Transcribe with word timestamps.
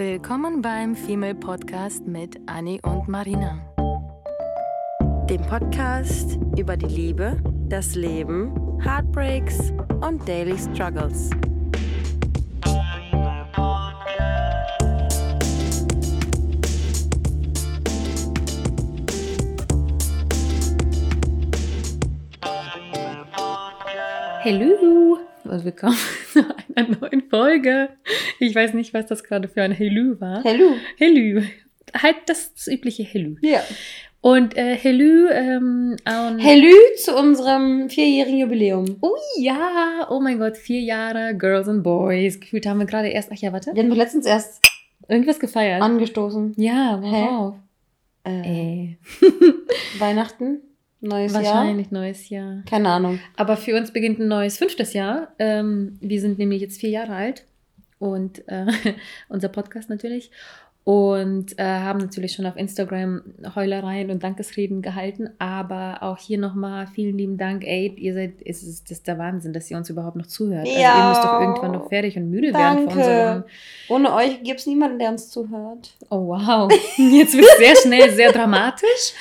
Willkommen 0.00 0.62
beim 0.62 0.96
Female 0.96 1.34
Podcast 1.34 2.06
mit 2.06 2.40
Annie 2.46 2.80
und 2.84 3.06
Marina. 3.06 3.60
Dem 5.28 5.42
Podcast 5.42 6.38
über 6.56 6.74
die 6.74 6.86
Liebe, 6.86 7.36
das 7.68 7.96
Leben, 7.96 8.80
Heartbreaks 8.82 9.74
und 10.00 10.26
Daily 10.26 10.56
Struggles. 10.56 11.28
Hallo 24.42 25.18
und 25.44 25.64
willkommen 25.66 25.98
einer 26.76 26.96
neuen 27.00 27.22
Folge. 27.30 27.88
Ich 28.38 28.54
weiß 28.54 28.74
nicht, 28.74 28.94
was 28.94 29.06
das 29.06 29.24
gerade 29.24 29.48
für 29.48 29.62
ein 29.62 29.72
Hello 29.72 30.20
war. 30.20 30.42
Hello. 30.44 30.74
Hello. 30.96 31.42
Halt 31.96 32.16
das, 32.26 32.54
das 32.54 32.66
übliche 32.68 33.02
Hello. 33.02 33.36
Ja. 33.42 33.62
Und 34.22 34.56
äh, 34.56 34.76
Hello 34.76 35.28
ähm, 35.32 35.96
an... 36.04 36.38
Hello 36.38 36.76
zu 36.96 37.16
unserem 37.16 37.88
vierjährigen 37.88 38.38
Jubiläum. 38.40 38.96
Oh 39.00 39.16
ja, 39.38 40.06
oh 40.10 40.20
mein 40.20 40.38
Gott, 40.38 40.58
vier 40.58 40.80
Jahre 40.80 41.34
Girls 41.36 41.68
and 41.68 41.82
Boys. 41.82 42.38
Gefühlt 42.38 42.66
haben 42.66 42.78
wir 42.80 42.86
gerade 42.86 43.08
erst, 43.08 43.30
ach 43.32 43.38
ja, 43.38 43.52
warte, 43.52 43.72
Wir 43.74 43.82
haben 43.82 43.88
doch 43.90 43.96
letztens 43.96 44.26
erst 44.26 44.62
irgendwas 45.08 45.40
gefeiert. 45.40 45.80
angestoßen. 45.80 46.52
ja, 46.58 47.00
Hä? 47.02 47.06
worauf? 47.10 47.54
Äh, 48.24 48.40
Äh, 48.42 48.96
Weihnachten, 49.98 50.60
neues 51.00 51.32
Jahr. 51.32 51.42
wahrscheinlich 51.44 51.90
neues 51.90 52.28
Jahr. 52.28 52.62
Keine 52.68 52.88
Ahnung. 52.90 53.18
Aber 53.36 53.56
für 53.56 53.76
uns 53.76 53.92
beginnt 53.92 54.18
ein 54.18 54.28
neues 54.28 54.58
fünftes 54.58 54.92
Jahr. 54.92 55.28
Ähm, 55.38 55.96
wir 56.00 56.20
sind 56.20 56.38
nämlich 56.38 56.60
jetzt 56.60 56.80
vier 56.80 56.90
Jahre 56.90 57.14
alt 57.14 57.44
und 57.98 58.46
äh, 58.48 58.66
unser 59.28 59.48
Podcast 59.48 59.88
natürlich. 59.90 60.30
Und 60.82 61.58
äh, 61.58 61.62
haben 61.62 61.98
natürlich 62.00 62.32
schon 62.32 62.46
auf 62.46 62.56
Instagram 62.56 63.22
Heulereien 63.54 64.10
und 64.10 64.22
Dankesreden 64.24 64.80
gehalten. 64.80 65.28
Aber 65.38 65.98
auch 66.00 66.16
hier 66.16 66.38
nochmal 66.38 66.86
vielen 66.86 67.18
lieben 67.18 67.36
Dank. 67.36 67.64
Ey, 67.64 67.94
ihr 67.96 68.14
seid, 68.14 68.32
es 68.44 68.62
ist, 68.62 68.84
das 68.90 68.98
ist 68.98 69.06
der 69.06 69.18
Wahnsinn, 69.18 69.52
dass 69.52 69.70
ihr 69.70 69.76
uns 69.76 69.90
überhaupt 69.90 70.16
noch 70.16 70.26
zuhört. 70.26 70.66
Also 70.66 70.80
Ja. 70.80 70.98
ihr 71.04 71.08
müsst 71.10 71.22
doch 71.22 71.38
irgendwann 71.40 71.72
noch 71.72 71.88
fertig 71.90 72.16
und 72.16 72.30
müde 72.30 72.54
werden 72.54 72.88
von 72.88 72.98
unserem. 72.98 73.26
Danke. 73.26 73.46
Ohne 73.90 74.14
euch 74.14 74.42
gibt 74.42 74.60
es 74.60 74.66
niemanden, 74.66 74.98
der 74.98 75.10
uns 75.10 75.28
zuhört. 75.28 75.92
Oh 76.08 76.28
wow, 76.28 76.72
jetzt 76.96 77.34
wird 77.34 77.44
es 77.46 77.58
sehr 77.58 77.76
schnell 77.76 78.10
sehr 78.12 78.32
dramatisch. 78.32 79.12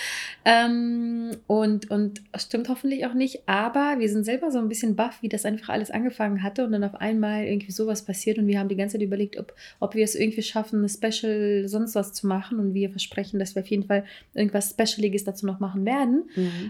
Ähm, 0.45 1.31
und, 1.47 1.91
und 1.91 2.21
stimmt 2.37 2.69
hoffentlich 2.69 3.05
auch 3.05 3.13
nicht, 3.13 3.47
aber 3.47 3.95
wir 3.99 4.09
sind 4.09 4.23
selber 4.23 4.51
so 4.51 4.59
ein 4.59 4.69
bisschen 4.69 4.95
baff, 4.95 5.21
wie 5.21 5.29
das 5.29 5.45
einfach 5.45 5.69
alles 5.69 5.91
angefangen 5.91 6.43
hatte 6.43 6.65
und 6.65 6.71
dann 6.71 6.83
auf 6.83 6.95
einmal 6.95 7.43
irgendwie 7.43 7.71
sowas 7.71 8.03
passiert 8.05 8.37
und 8.37 8.47
wir 8.47 8.59
haben 8.59 8.69
die 8.69 8.75
ganze 8.75 8.93
Zeit 8.93 9.05
überlegt, 9.05 9.37
ob, 9.37 9.53
ob 9.79 9.95
wir 9.95 10.03
es 10.03 10.15
irgendwie 10.15 10.41
schaffen, 10.41 10.79
eine 10.79 10.89
Special 10.89 11.67
sonst 11.67 11.95
was 11.95 12.13
zu 12.13 12.27
machen 12.27 12.59
und 12.59 12.73
wir 12.73 12.89
versprechen, 12.89 13.39
dass 13.39 13.55
wir 13.55 13.63
auf 13.63 13.67
jeden 13.67 13.85
Fall 13.85 14.05
irgendwas 14.33 14.69
Specialiges 14.71 15.23
dazu 15.23 15.45
noch 15.45 15.59
machen 15.59 15.85
werden. 15.85 16.29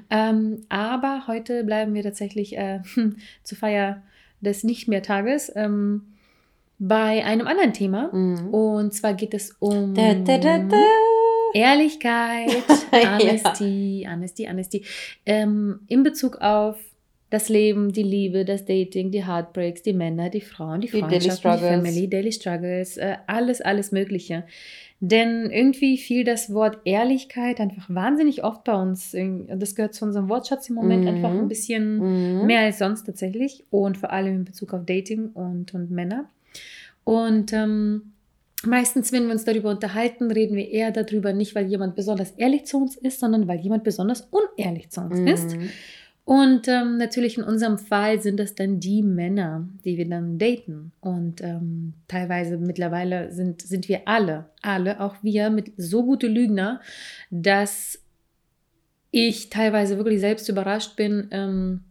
Ähm, 0.09 0.61
aber 0.69 1.27
heute 1.27 1.63
bleiben 1.63 1.93
wir 1.93 2.03
tatsächlich 2.03 2.57
äh, 2.57 2.79
zur 3.43 3.57
Feier 3.57 4.01
des 4.41 4.63
Nicht-Mehr-Tages 4.63 5.51
ähm, 5.55 6.03
bei 6.79 7.23
einem 7.25 7.45
anderen 7.45 7.73
Thema. 7.73 8.09
Mhm. 8.13 8.53
Und 8.53 8.93
zwar 8.93 9.13
geht 9.13 9.33
es 9.33 9.55
um 9.59 9.93
Da, 9.93 10.13
da, 10.13 10.37
da, 10.37 10.57
Ehrlichkeit, 11.53 12.63
Ja. 12.93 13.17
Honesty, 13.17 14.07
Honesty, 14.09 14.47
Honesty. 14.49 14.83
Ähm, 15.25 15.81
in 15.87 16.03
Bezug 16.03 16.37
auf 16.41 16.77
das 17.29 17.47
Leben, 17.47 17.93
die 17.93 18.01
Liebe, 18.03 18.43
das 18.43 18.65
Dating, 18.65 19.11
die 19.11 19.25
Heartbreaks, 19.27 19.83
die 19.83 19.93
Männer, 19.93 20.29
die 20.31 20.41
Frauen, 20.41 20.81
die 20.81 20.87
Die 20.87 20.97
Freundschaften, 20.99 21.51
die. 21.51 21.83
Family, 21.83 22.09
Daily 22.09 22.31
Struggles, 22.31 22.97
äh, 22.97 23.17
alles, 23.27 23.61
alles 23.61 23.91
Mögliche. 23.91 24.45
Denn 25.01 25.49
irgendwie 25.51 25.97
fiel 25.97 26.23
das 26.23 26.51
Wort 26.53 26.79
Ehrlichkeit 26.85 27.59
einfach 27.61 27.85
wahnsinnig 27.87 28.43
oft 28.43 28.63
bei 28.63 28.73
uns. 28.73 29.15
Das 29.47 29.75
gehört 29.75 29.93
zu 29.93 30.03
unserem 30.05 30.27
Wortschatz 30.27 30.67
im 30.69 30.75
Moment 30.75 31.03
Mhm. 31.03 31.07
einfach 31.07 31.29
ein 31.29 31.47
bisschen 31.47 32.39
Mhm. 32.41 32.47
Mehr 32.47 32.61
als 32.61 32.79
sonst 32.79 33.03
tatsächlich 33.05 33.63
und 33.69 33.97
vor 33.97 34.11
allem 34.11 34.35
in 34.37 34.43
Bezug 34.45 34.73
auf 34.73 34.85
Dating 34.85 35.27
und, 35.33 35.73
und 35.73 35.91
Männer. 35.91 36.25
Und 37.05 37.53
ähm, 37.53 38.11
meistens, 38.65 39.11
wenn 39.11 39.25
wir 39.25 39.31
uns 39.31 39.45
darüber 39.45 39.69
unterhalten, 39.69 40.31
reden 40.31 40.55
wir 40.55 40.69
eher 40.69 40.91
darüber, 40.91 41.33
nicht 41.33 41.55
weil 41.55 41.67
jemand 41.67 41.95
besonders 41.95 42.31
ehrlich 42.31 42.65
zu 42.65 42.77
uns 42.77 42.95
ist, 42.95 43.19
sondern 43.19 43.47
weil 43.47 43.59
jemand 43.59 43.83
besonders 43.83 44.29
unehrlich 44.31 44.89
zu 44.89 45.01
uns 45.01 45.19
ist. 45.19 45.57
Mhm. 45.57 45.69
Und 46.25 46.67
ähm, 46.67 46.97
natürlich 46.97 47.39
in 47.39 47.43
unserem 47.43 47.79
Fall 47.79 48.21
sind 48.21 48.39
das 48.39 48.53
dann 48.53 48.79
die 48.79 49.01
Männer, 49.01 49.67
die 49.83 49.97
wir 49.97 50.07
dann 50.07 50.37
daten. 50.37 50.91
Und 51.01 51.41
ähm, 51.41 51.95
teilweise 52.07 52.57
mittlerweile 52.57 53.31
sind, 53.31 53.63
sind 53.63 53.89
wir 53.89 54.01
alle, 54.05 54.45
alle, 54.61 54.99
auch 54.99 55.15
wir, 55.23 55.49
mit 55.49 55.71
so 55.77 56.05
gute 56.05 56.27
Lügner, 56.27 56.81
dass 57.31 57.99
ich 59.09 59.49
teilweise 59.49 59.97
wirklich 59.97 60.19
selbst 60.19 60.47
überrascht 60.49 60.95
bin, 60.95 61.29
ähm, 61.31 61.81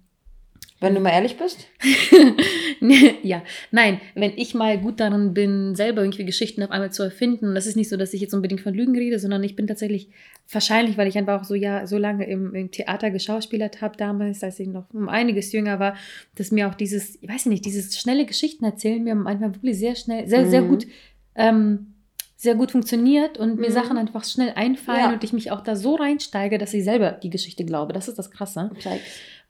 Wenn 0.80 0.94
du 0.94 1.00
mal 1.00 1.10
ehrlich 1.10 1.36
bist. 1.36 1.66
ja, 3.22 3.42
nein, 3.70 4.00
wenn 4.14 4.32
ich 4.36 4.54
mal 4.54 4.78
gut 4.78 5.00
darin 5.00 5.34
bin, 5.34 5.74
selber 5.74 6.02
irgendwie 6.02 6.24
Geschichten 6.24 6.62
auf 6.62 6.70
einmal 6.70 6.92
zu 6.92 7.02
erfinden, 7.02 7.54
das 7.54 7.66
ist 7.66 7.76
nicht 7.76 7.88
so, 7.88 7.96
dass 7.96 8.14
ich 8.14 8.20
jetzt 8.20 8.34
unbedingt 8.34 8.60
von 8.60 8.74
Lügen 8.74 8.96
rede, 8.96 9.18
sondern 9.18 9.42
ich 9.42 9.56
bin 9.56 9.66
tatsächlich, 9.66 10.08
wahrscheinlich, 10.50 10.96
weil 10.96 11.08
ich 11.08 11.18
einfach 11.18 11.40
auch 11.40 11.44
so, 11.44 11.54
ja, 11.54 11.86
so 11.86 11.98
lange 11.98 12.26
im, 12.28 12.54
im 12.54 12.70
Theater 12.70 13.10
geschauspielert 13.10 13.80
habe 13.80 13.96
damals, 13.96 14.42
als 14.42 14.60
ich 14.60 14.68
noch 14.68 14.86
um 14.92 15.08
einiges 15.08 15.52
jünger 15.52 15.78
war, 15.80 15.96
dass 16.36 16.52
mir 16.52 16.68
auch 16.68 16.74
dieses, 16.74 17.20
ich 17.20 17.28
weiß 17.28 17.46
nicht, 17.46 17.64
dieses 17.64 17.98
schnelle 17.98 18.24
Geschichten 18.24 18.64
erzählen 18.64 19.02
mir 19.02 19.14
manchmal 19.14 19.54
wirklich 19.54 19.78
sehr 19.78 19.96
schnell, 19.96 20.28
sehr, 20.28 20.46
sehr 20.46 20.62
Mhm. 20.62 20.68
gut, 20.68 20.86
ähm, 21.34 21.94
sehr 22.36 22.54
gut 22.54 22.70
funktioniert 22.70 23.36
und 23.36 23.58
mir 23.58 23.70
Mhm. 23.70 23.74
Sachen 23.74 23.98
einfach 23.98 24.24
schnell 24.24 24.52
einfallen 24.54 25.00
Ja. 25.00 25.12
und 25.12 25.24
ich 25.24 25.32
mich 25.32 25.50
auch 25.50 25.60
da 25.60 25.74
so 25.74 25.96
reinsteige, 25.96 26.56
dass 26.58 26.72
ich 26.72 26.84
selber 26.84 27.10
die 27.10 27.30
Geschichte 27.30 27.64
glaube. 27.64 27.92
Das 27.92 28.06
ist 28.06 28.16
das 28.16 28.30
Krasse. 28.30 28.70
Psych. 28.78 29.00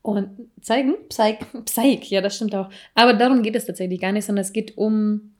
Und 0.08 0.30
zeigen? 0.62 0.94
Psych. 1.10 1.36
Psych, 1.66 2.10
ja, 2.10 2.20
das 2.22 2.36
stimmt 2.36 2.54
auch. 2.54 2.70
Aber 2.94 3.12
darum 3.14 3.42
geht 3.42 3.56
es 3.56 3.66
tatsächlich 3.66 4.00
gar 4.00 4.12
nicht, 4.12 4.24
sondern 4.24 4.42
es 4.42 4.52
geht 4.54 4.78
um 4.78 5.32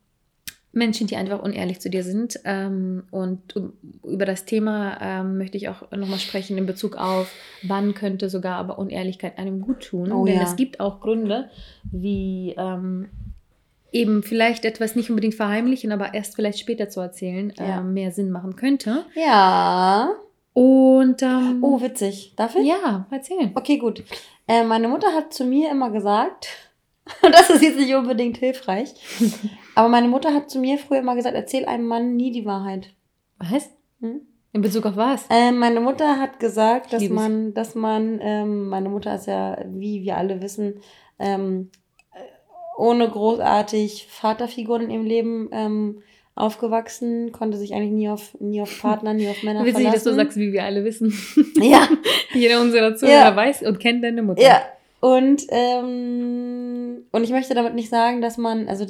Menschen, 0.71 1.07
die 1.07 1.15
einfach 1.15 1.41
unehrlich 1.41 1.79
zu 1.79 1.89
dir 1.89 2.03
sind. 2.03 2.39
Ähm, 2.45 3.03
und 3.09 3.41
über 4.03 4.25
das 4.25 4.45
Thema 4.45 4.97
ähm, 5.01 5.39
möchte 5.39 5.57
ich 5.57 5.69
auch 5.69 5.89
nochmal 5.91 6.19
sprechen 6.19 6.57
in 6.59 6.67
Bezug 6.67 6.95
auf, 6.97 7.33
wann 7.63 7.95
könnte 7.95 8.29
sogar 8.29 8.57
aber 8.57 8.77
Unehrlichkeit 8.77 9.39
einem 9.39 9.61
gut 9.61 9.81
tun. 9.87 10.11
Oh 10.11 10.25
Denn 10.25 10.35
ja. 10.35 10.43
es 10.43 10.55
gibt 10.55 10.79
auch 10.79 10.99
Gründe, 11.01 11.49
wie 11.91 12.53
ähm, 12.55 13.09
eben 13.91 14.21
vielleicht 14.21 14.65
etwas 14.65 14.95
nicht 14.95 15.09
unbedingt 15.09 15.33
verheimlichen, 15.33 15.91
aber 15.91 16.13
erst 16.13 16.35
vielleicht 16.35 16.59
später 16.59 16.89
zu 16.89 16.99
erzählen, 16.99 17.51
Ja. 17.57 17.81
mehr 17.81 18.11
Sinn 18.11 18.29
machen 18.29 18.55
könnte. 18.55 19.05
Ja. 19.15 20.11
Und 20.53 21.21
ähm, 21.23 21.59
Oh, 21.63 21.79
witzig. 21.81 22.33
Darf 22.35 22.55
ich? 22.55 22.67
ja, 22.67 23.07
erzählen. 23.11 23.51
Okay, 23.55 23.77
gut. 23.77 24.03
Äh, 24.49 24.63
meine 24.63 24.87
Mutter 24.87 25.13
hat 25.13 25.31
zu 25.31 25.45
mir 25.45 25.69
immer 25.69 25.91
gesagt, 25.91 26.47
und 27.21 27.33
das 27.33 27.51
ist 27.51 27.61
jetzt 27.61 27.77
nicht 27.77 27.93
unbedingt 27.93 28.37
hilfreich, 28.37 28.95
aber 29.75 29.89
meine 29.89 30.07
Mutter 30.07 30.33
hat 30.33 30.49
zu 30.49 30.59
mir 30.59 30.79
früher 30.79 30.99
immer 30.99 31.15
gesagt, 31.15 31.35
erzähl 31.35 31.65
einem 31.65 31.85
Mann 31.85 32.15
nie 32.15 32.31
die 32.31 32.45
Wahrheit. 32.45 32.95
Was? 33.37 33.69
Hm? 34.01 34.21
In 34.51 34.61
Bezug 34.61 34.87
auf 34.87 34.95
was? 34.95 35.27
Äh, 35.29 35.51
meine 35.51 35.79
Mutter 35.79 36.19
hat 36.19 36.39
gesagt, 36.39 36.91
dass 36.91 37.07
man, 37.09 37.53
dass 37.53 37.75
man, 37.75 38.19
ähm, 38.23 38.69
meine 38.69 38.89
Mutter 38.89 39.13
ist 39.13 39.27
ja, 39.27 39.63
wie 39.67 40.01
wir 40.01 40.17
alle 40.17 40.41
wissen, 40.41 40.81
ähm, 41.19 41.69
äh, 42.11 42.17
ohne 42.75 43.07
großartig 43.07 44.07
Vaterfiguren 44.09 44.85
in 44.85 44.89
ihrem 44.89 45.05
Leben 45.05 45.49
ähm, 45.51 46.01
aufgewachsen, 46.39 47.31
konnte 47.31 47.57
sich 47.57 47.73
eigentlich 47.73 47.91
nie 47.91 48.09
auf, 48.09 48.35
nie 48.39 48.61
auf 48.61 48.79
Partner, 48.81 49.13
nie 49.13 49.27
auf 49.29 49.43
Männer 49.43 49.65
Witzig, 49.65 49.85
dass 49.91 50.03
du 50.03 50.09
verlassen. 50.11 50.15
sagst, 50.27 50.37
wie 50.37 50.53
wir 50.53 50.63
alle 50.63 50.83
wissen. 50.83 51.13
Ja, 51.61 51.87
Jeder 52.33 52.61
unserer 52.61 52.95
Zuhörer 52.95 53.13
Ja. 53.31 53.35
weiß 53.35 53.63
und 53.63 53.79
kennt 53.79 54.03
deine 54.03 54.21
Mutter. 54.23 54.41
Ja, 54.41 54.61
und, 55.01 55.43
ähm, 55.49 57.05
und 57.11 57.23
ich 57.23 57.31
möchte 57.31 57.53
damit 57.53 57.75
nicht 57.75 57.89
sagen, 57.89 58.21
dass 58.21 58.37
man, 58.37 58.67
also 58.67 58.85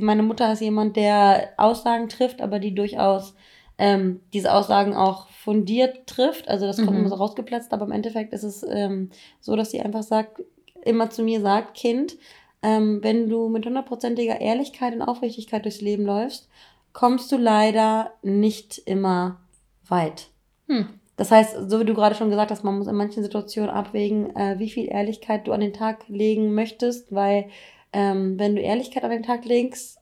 meine 0.00 0.22
Mutter 0.22 0.52
ist 0.52 0.60
jemand, 0.60 0.96
der 0.96 1.50
Aussagen 1.56 2.08
trifft, 2.08 2.40
aber 2.40 2.58
die 2.58 2.74
durchaus 2.74 3.34
ähm, 3.78 4.20
diese 4.32 4.52
Aussagen 4.52 4.94
auch 4.94 5.28
fundiert 5.30 6.06
trifft. 6.06 6.48
Also 6.48 6.66
das 6.66 6.76
kommt 6.76 6.92
Mhm. 6.92 6.98
immer 7.00 7.08
so 7.08 7.16
rausgeplatzt, 7.16 7.72
aber 7.72 7.84
im 7.86 7.92
Endeffekt 7.92 8.32
ist 8.32 8.44
es 8.44 8.64
ähm, 8.68 9.10
so, 9.40 9.56
dass 9.56 9.72
sie 9.72 9.80
einfach 9.80 10.02
sagt, 10.04 10.42
immer 10.84 11.10
zu 11.10 11.22
mir 11.24 11.40
sagt, 11.40 11.74
Kind, 11.74 12.16
ähm, 12.64 13.00
wenn 13.02 13.28
du 13.28 13.50
mit 13.50 13.66
hundertprozentiger 13.66 14.40
Ehrlichkeit 14.40 14.94
und 14.94 15.02
Aufrichtigkeit 15.02 15.64
durchs 15.64 15.82
Leben 15.82 16.06
läufst, 16.06 16.48
kommst 16.94 17.30
du 17.30 17.36
leider 17.36 18.12
nicht 18.22 18.78
immer 18.78 19.38
weit. 19.86 20.30
Hm. 20.68 20.88
Das 21.16 21.30
heißt, 21.30 21.70
so 21.70 21.78
wie 21.78 21.84
du 21.84 21.94
gerade 21.94 22.14
schon 22.14 22.30
gesagt 22.30 22.50
hast, 22.50 22.64
man 22.64 22.78
muss 22.78 22.86
in 22.86 22.96
manchen 22.96 23.22
Situationen 23.22 23.68
abwägen, 23.68 24.34
äh, 24.34 24.58
wie 24.58 24.70
viel 24.70 24.88
Ehrlichkeit 24.88 25.46
du 25.46 25.52
an 25.52 25.60
den 25.60 25.74
Tag 25.74 26.08
legen 26.08 26.54
möchtest, 26.54 27.14
weil 27.14 27.50
ähm, 27.92 28.38
wenn 28.38 28.56
du 28.56 28.62
Ehrlichkeit 28.62 29.04
an 29.04 29.10
den 29.10 29.22
Tag 29.22 29.44
legst, 29.44 29.98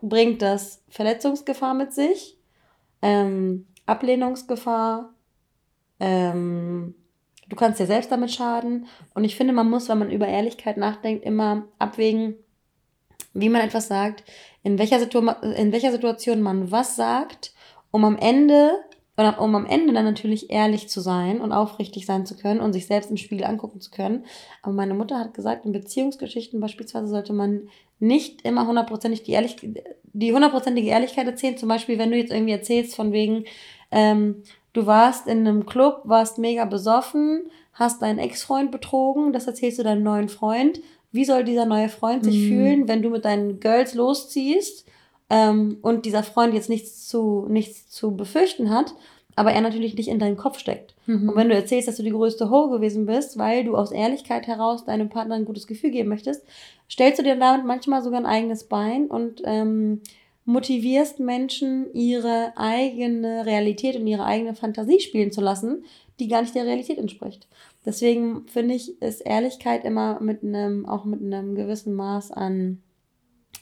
bringt 0.00 0.40
das 0.40 0.84
Verletzungsgefahr 0.88 1.74
mit 1.74 1.92
sich, 1.92 2.38
ähm, 3.02 3.66
Ablehnungsgefahr, 3.84 5.12
ähm, 5.98 6.94
du 7.48 7.56
kannst 7.56 7.80
dir 7.80 7.86
selbst 7.86 8.10
damit 8.10 8.32
schaden. 8.32 8.86
Und 9.14 9.24
ich 9.24 9.36
finde, 9.36 9.52
man 9.52 9.70
muss, 9.70 9.88
wenn 9.88 9.98
man 9.98 10.10
über 10.10 10.26
Ehrlichkeit 10.26 10.76
nachdenkt, 10.76 11.24
immer 11.24 11.64
abwägen, 11.78 12.36
wie 13.34 13.48
man 13.48 13.62
etwas 13.62 13.88
sagt, 13.88 14.24
in 14.62 14.78
welcher, 14.78 14.98
Situ 14.98 15.18
in 15.18 15.72
welcher 15.72 15.92
Situation 15.92 16.42
man 16.42 16.70
was 16.70 16.96
sagt, 16.96 17.52
um 17.90 18.04
am 18.04 18.16
Ende 18.16 18.72
oder 19.16 19.40
um 19.40 19.54
am 19.54 19.66
Ende 19.66 19.92
dann 19.92 20.04
natürlich 20.04 20.50
ehrlich 20.50 20.88
zu 20.88 21.00
sein 21.00 21.40
und 21.40 21.52
aufrichtig 21.52 22.04
sein 22.04 22.26
zu 22.26 22.36
können 22.36 22.60
und 22.60 22.72
sich 22.72 22.86
selbst 22.86 23.10
im 23.10 23.16
Spiegel 23.16 23.46
angucken 23.46 23.80
zu 23.80 23.90
können. 23.90 24.26
Aber 24.62 24.74
meine 24.74 24.94
Mutter 24.94 25.18
hat 25.18 25.32
gesagt, 25.32 25.64
in 25.64 25.72
Beziehungsgeschichten 25.72 26.60
beispielsweise 26.60 27.08
sollte 27.08 27.32
man 27.32 27.68
nicht 27.98 28.42
immer 28.42 28.66
hundertprozentig 28.66 29.22
die, 29.22 29.32
Ehrlich 29.32 29.56
die 30.12 30.32
hundertprozentige 30.32 30.88
Ehrlichkeit 30.88 31.26
erzählen. 31.26 31.56
Zum 31.56 31.68
Beispiel, 31.68 31.98
wenn 31.98 32.10
du 32.10 32.18
jetzt 32.18 32.32
irgendwie 32.32 32.52
erzählst 32.52 32.94
von 32.94 33.12
wegen, 33.12 33.44
ähm, 33.90 34.42
du 34.76 34.86
warst 34.86 35.26
in 35.26 35.46
einem 35.46 35.64
Club, 35.64 36.02
warst 36.04 36.38
mega 36.38 36.66
besoffen, 36.66 37.50
hast 37.72 38.02
deinen 38.02 38.18
Ex-Freund 38.18 38.70
betrogen, 38.70 39.32
das 39.32 39.46
erzählst 39.46 39.78
du 39.78 39.82
deinem 39.82 40.02
neuen 40.02 40.28
Freund. 40.28 40.80
Wie 41.12 41.24
soll 41.24 41.44
dieser 41.44 41.64
neue 41.64 41.88
Freund 41.88 42.24
sich 42.24 42.36
mhm. 42.36 42.48
fühlen, 42.48 42.88
wenn 42.88 43.02
du 43.02 43.10
mit 43.10 43.24
deinen 43.24 43.58
Girls 43.58 43.94
losziehst 43.94 44.86
ähm, 45.30 45.78
und 45.80 46.04
dieser 46.04 46.22
Freund 46.22 46.52
jetzt 46.52 46.68
nichts 46.68 47.08
zu, 47.08 47.46
nichts 47.48 47.88
zu 47.90 48.16
befürchten 48.16 48.70
hat, 48.70 48.94
aber 49.34 49.52
er 49.52 49.62
natürlich 49.62 49.94
nicht 49.94 50.08
in 50.08 50.18
deinem 50.18 50.36
Kopf 50.36 50.58
steckt. 50.58 50.94
Mhm. 51.06 51.30
Und 51.30 51.36
wenn 51.36 51.48
du 51.48 51.54
erzählst, 51.54 51.88
dass 51.88 51.96
du 51.96 52.02
die 52.02 52.10
größte 52.10 52.50
Ho 52.50 52.68
gewesen 52.68 53.06
bist, 53.06 53.38
weil 53.38 53.64
du 53.64 53.76
aus 53.76 53.92
Ehrlichkeit 53.92 54.46
heraus 54.46 54.84
deinem 54.84 55.08
Partner 55.08 55.36
ein 55.36 55.44
gutes 55.46 55.66
Gefühl 55.66 55.90
geben 55.90 56.10
möchtest, 56.10 56.44
stellst 56.90 57.18
du 57.18 57.22
dir 57.22 57.36
damit 57.36 57.66
manchmal 57.66 58.02
sogar 58.02 58.20
ein 58.20 58.26
eigenes 58.26 58.64
Bein 58.64 59.06
und 59.06 59.40
ähm, 59.44 60.02
motivierst 60.46 61.20
Menschen, 61.20 61.92
ihre 61.92 62.52
eigene 62.56 63.44
Realität 63.44 63.96
und 63.96 64.06
ihre 64.06 64.24
eigene 64.24 64.54
Fantasie 64.54 65.00
spielen 65.00 65.32
zu 65.32 65.40
lassen, 65.40 65.84
die 66.18 66.28
gar 66.28 66.40
nicht 66.40 66.54
der 66.54 66.64
Realität 66.64 66.98
entspricht. 66.98 67.46
Deswegen 67.84 68.46
finde 68.48 68.74
ich, 68.74 69.00
ist 69.02 69.20
Ehrlichkeit 69.20 69.84
immer 69.84 70.20
mit 70.20 70.42
einem, 70.42 70.86
auch 70.86 71.04
mit 71.04 71.20
einem 71.20 71.54
gewissen 71.54 71.94
Maß 71.94 72.32
an 72.32 72.82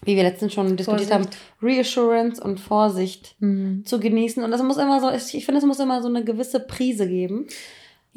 wie 0.06 0.16
wir 0.16 0.22
letztens 0.22 0.52
schon 0.52 0.76
diskutiert 0.76 1.08
Vorsicht. 1.08 1.34
haben, 1.34 1.66
Reassurance 1.66 2.42
und 2.42 2.60
Vorsicht 2.60 3.36
mhm. 3.38 3.86
zu 3.86 3.98
genießen. 3.98 4.42
Und 4.44 4.50
das 4.50 4.62
muss 4.62 4.76
immer 4.76 5.00
so, 5.00 5.10
ich 5.10 5.46
finde, 5.46 5.60
es 5.60 5.64
muss 5.64 5.80
immer 5.80 6.02
so 6.02 6.08
eine 6.08 6.24
gewisse 6.24 6.60
Prise 6.60 7.08
geben. 7.08 7.46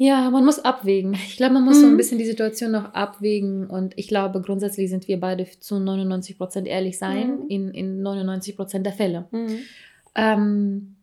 Ja, 0.00 0.30
man 0.30 0.44
muss 0.44 0.60
abwägen. 0.60 1.14
Ich 1.14 1.36
glaube, 1.36 1.54
man 1.54 1.64
muss 1.64 1.78
mhm. 1.78 1.80
so 1.82 1.86
ein 1.88 1.96
bisschen 1.96 2.18
die 2.18 2.24
Situation 2.24 2.70
noch 2.70 2.94
abwägen. 2.94 3.66
Und 3.66 3.98
ich 3.98 4.06
glaube, 4.06 4.40
grundsätzlich 4.40 4.88
sind 4.88 5.08
wir 5.08 5.18
beide 5.18 5.44
zu 5.58 5.80
99 5.80 6.38
Prozent 6.38 6.68
ehrlich 6.68 6.98
sein, 6.98 7.40
mhm. 7.40 7.46
in, 7.48 7.70
in 7.72 8.02
99 8.02 8.56
Prozent 8.56 8.86
der 8.86 8.92
Fälle. 8.92 9.26
Mhm. 9.32 9.58
Ähm, 10.14 10.96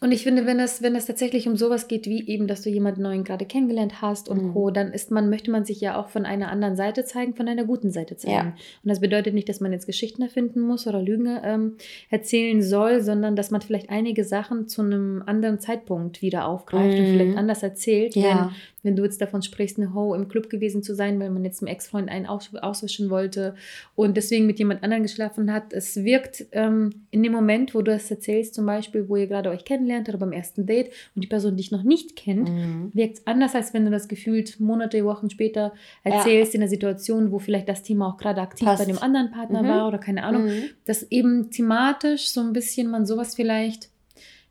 und 0.00 0.12
ich 0.12 0.22
finde, 0.22 0.46
wenn 0.46 0.60
es, 0.60 0.80
wenn 0.80 0.94
es 0.94 1.06
tatsächlich 1.06 1.48
um 1.48 1.56
sowas 1.56 1.88
geht, 1.88 2.06
wie 2.06 2.28
eben, 2.28 2.46
dass 2.46 2.62
du 2.62 2.70
jemanden 2.70 3.02
neuen 3.02 3.24
gerade 3.24 3.44
kennengelernt 3.44 4.00
hast 4.00 4.28
und 4.28 4.42
mhm. 4.42 4.52
Co., 4.52 4.70
dann 4.70 4.92
ist 4.92 5.10
man, 5.10 5.28
möchte 5.28 5.50
man 5.50 5.64
sich 5.64 5.80
ja 5.80 6.00
auch 6.00 6.08
von 6.08 6.24
einer 6.24 6.50
anderen 6.50 6.76
Seite 6.76 7.04
zeigen, 7.04 7.34
von 7.34 7.48
einer 7.48 7.64
guten 7.64 7.90
Seite 7.90 8.16
zeigen. 8.16 8.32
Ja. 8.32 8.54
Und 8.84 8.88
das 8.88 9.00
bedeutet 9.00 9.34
nicht, 9.34 9.48
dass 9.48 9.60
man 9.60 9.72
jetzt 9.72 9.86
Geschichten 9.86 10.22
erfinden 10.22 10.60
muss 10.60 10.86
oder 10.86 11.02
Lügen 11.02 11.38
ähm, 11.42 11.76
erzählen 12.10 12.62
soll, 12.62 13.00
sondern 13.00 13.34
dass 13.34 13.50
man 13.50 13.60
vielleicht 13.60 13.90
einige 13.90 14.24
Sachen 14.24 14.68
zu 14.68 14.82
einem 14.82 15.22
anderen 15.26 15.58
Zeitpunkt 15.58 16.22
wieder 16.22 16.46
aufgreift 16.46 16.96
mhm. 16.96 17.04
und 17.04 17.12
vielleicht 17.12 17.36
anders 17.36 17.62
erzählt. 17.64 18.14
Ja. 18.14 18.22
Wenn, 18.22 18.50
wenn 18.82 18.96
du 18.96 19.02
jetzt 19.02 19.20
davon 19.20 19.42
sprichst, 19.42 19.78
eine 19.78 19.94
Ho 19.94 20.14
im 20.14 20.28
Club 20.28 20.50
gewesen 20.50 20.82
zu 20.82 20.94
sein, 20.94 21.18
weil 21.18 21.30
man 21.30 21.44
jetzt 21.44 21.62
einem 21.62 21.68
Ex-Freund 21.68 22.08
einen 22.08 22.26
aus, 22.26 22.54
auswischen 22.54 23.10
wollte 23.10 23.54
und 23.94 24.16
deswegen 24.16 24.46
mit 24.46 24.58
jemand 24.58 24.82
anderem 24.82 25.02
geschlafen 25.02 25.52
hat. 25.52 25.72
Es 25.72 26.04
wirkt 26.04 26.46
ähm, 26.52 27.06
in 27.10 27.22
dem 27.22 27.32
Moment, 27.32 27.74
wo 27.74 27.78
du 27.82 27.90
das 27.92 28.10
erzählst, 28.10 28.54
zum 28.54 28.66
Beispiel, 28.66 29.08
wo 29.08 29.16
ihr 29.16 29.26
gerade 29.26 29.50
euch 29.50 29.64
kennenlernt 29.64 30.08
oder 30.08 30.18
beim 30.18 30.32
ersten 30.32 30.66
Date 30.66 30.90
und 31.14 31.22
die 31.22 31.28
Person 31.28 31.56
dich 31.56 31.70
noch 31.70 31.82
nicht 31.82 32.16
kennt, 32.16 32.48
mhm. 32.48 32.90
wirkt 32.94 33.18
es 33.18 33.26
anders, 33.26 33.54
als 33.54 33.74
wenn 33.74 33.84
du 33.84 33.90
das 33.90 34.08
gefühlt 34.08 34.60
Monate, 34.60 35.04
Wochen 35.04 35.30
später 35.30 35.72
erzählst 36.02 36.52
ja. 36.52 36.58
in 36.58 36.62
einer 36.62 36.70
Situation, 36.70 37.32
wo 37.32 37.38
vielleicht 37.38 37.68
das 37.68 37.82
Thema 37.82 38.08
auch 38.08 38.16
gerade 38.16 38.40
aktiv 38.40 38.66
Passt. 38.66 38.84
bei 38.84 38.90
dem 38.90 39.00
anderen 39.00 39.30
Partner 39.30 39.62
mhm. 39.62 39.68
war 39.68 39.88
oder 39.88 39.98
keine 39.98 40.24
Ahnung. 40.24 40.46
Mhm. 40.46 40.64
Dass 40.84 41.02
eben 41.10 41.50
thematisch 41.50 42.28
so 42.28 42.40
ein 42.40 42.52
bisschen 42.52 42.90
man 42.90 43.06
sowas 43.06 43.34
vielleicht 43.34 43.90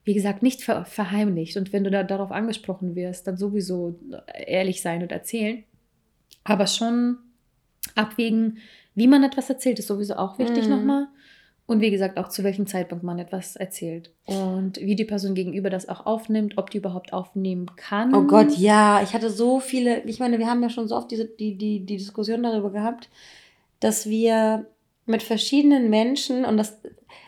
wie 0.07 0.13
gesagt, 0.13 0.41
nicht 0.41 0.63
ver 0.63 0.85
verheimlicht. 0.85 1.57
Und 1.57 1.73
wenn 1.73 1.83
du 1.83 1.91
da 1.91 2.01
darauf 2.01 2.31
angesprochen 2.31 2.95
wirst, 2.95 3.27
dann 3.27 3.35
sowieso 3.35 3.99
ehrlich 4.33 4.81
sein 4.81 5.01
und 5.01 5.11
erzählen. 5.11 5.65
Aber 6.45 6.65
schon 6.65 7.17
abwägen, 7.93 8.59
wie 8.95 9.07
man 9.07 9.25
etwas 9.25 9.49
erzählt, 9.49 9.79
ist 9.79 9.87
sowieso 9.87 10.15
auch 10.15 10.39
wichtig 10.39 10.63
mhm. 10.63 10.69
nochmal. 10.69 11.07
Und 11.65 11.81
wie 11.81 11.91
gesagt, 11.91 12.17
auch 12.17 12.29
zu 12.29 12.45
welchem 12.45 12.67
Zeitpunkt 12.67 13.03
man 13.03 13.19
etwas 13.19 13.57
erzählt. 13.57 14.13
Und 14.23 14.79
wie 14.79 14.95
die 14.95 15.03
Person 15.03 15.35
gegenüber 15.35 15.69
das 15.69 15.89
auch 15.89 16.05
aufnimmt, 16.05 16.57
ob 16.57 16.69
die 16.69 16.77
überhaupt 16.77 17.11
aufnehmen 17.11 17.65
kann. 17.75 18.15
Oh 18.15 18.23
Gott, 18.23 18.57
ja. 18.57 19.01
Ich 19.03 19.13
hatte 19.13 19.29
so 19.29 19.59
viele, 19.59 20.03
ich 20.05 20.21
meine, 20.21 20.39
wir 20.39 20.47
haben 20.47 20.63
ja 20.63 20.69
schon 20.69 20.87
so 20.87 20.95
oft 20.95 21.11
diese, 21.11 21.25
die, 21.25 21.57
die, 21.57 21.81
die 21.81 21.97
Diskussion 21.97 22.43
darüber 22.43 22.71
gehabt, 22.71 23.09
dass 23.81 24.07
wir 24.07 24.67
mit 25.05 25.21
verschiedenen 25.21 25.89
Menschen, 25.89 26.45
und 26.45 26.55
das, 26.55 26.77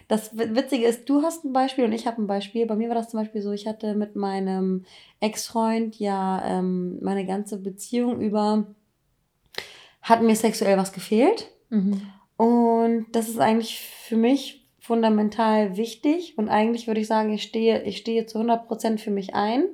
das 0.09 0.35
Witzige 0.35 0.87
ist, 0.87 1.07
du 1.07 1.21
hast 1.21 1.45
ein 1.45 1.53
Beispiel 1.53 1.85
und 1.85 1.93
ich 1.93 2.07
habe 2.07 2.19
ein 2.19 2.25
Beispiel. 2.25 2.65
Bei 2.65 2.75
mir 2.75 2.89
war 2.89 2.95
das 2.95 3.09
zum 3.09 3.19
Beispiel 3.19 3.43
so, 3.43 3.51
ich 3.51 3.67
hatte 3.67 3.93
mit 3.93 4.15
meinem 4.15 4.85
Ex-Freund 5.19 5.99
ja 5.99 6.43
ähm, 6.43 6.97
meine 7.01 7.27
ganze 7.27 7.57
Beziehung 7.57 8.19
über, 8.19 8.65
hat 10.01 10.23
mir 10.23 10.35
sexuell 10.35 10.77
was 10.77 10.93
gefehlt. 10.93 11.51
Mhm. 11.69 12.01
Und 12.37 13.05
das 13.11 13.29
ist 13.29 13.39
eigentlich 13.39 13.79
für 13.79 14.17
mich 14.17 14.67
fundamental 14.79 15.77
wichtig. 15.77 16.35
Und 16.39 16.49
eigentlich 16.49 16.87
würde 16.87 17.01
ich 17.01 17.07
sagen, 17.07 17.31
ich 17.31 17.43
stehe, 17.43 17.83
ich 17.83 17.97
stehe 17.97 18.25
zu 18.25 18.39
100% 18.39 18.97
für 18.97 19.11
mich 19.11 19.35
ein. 19.35 19.65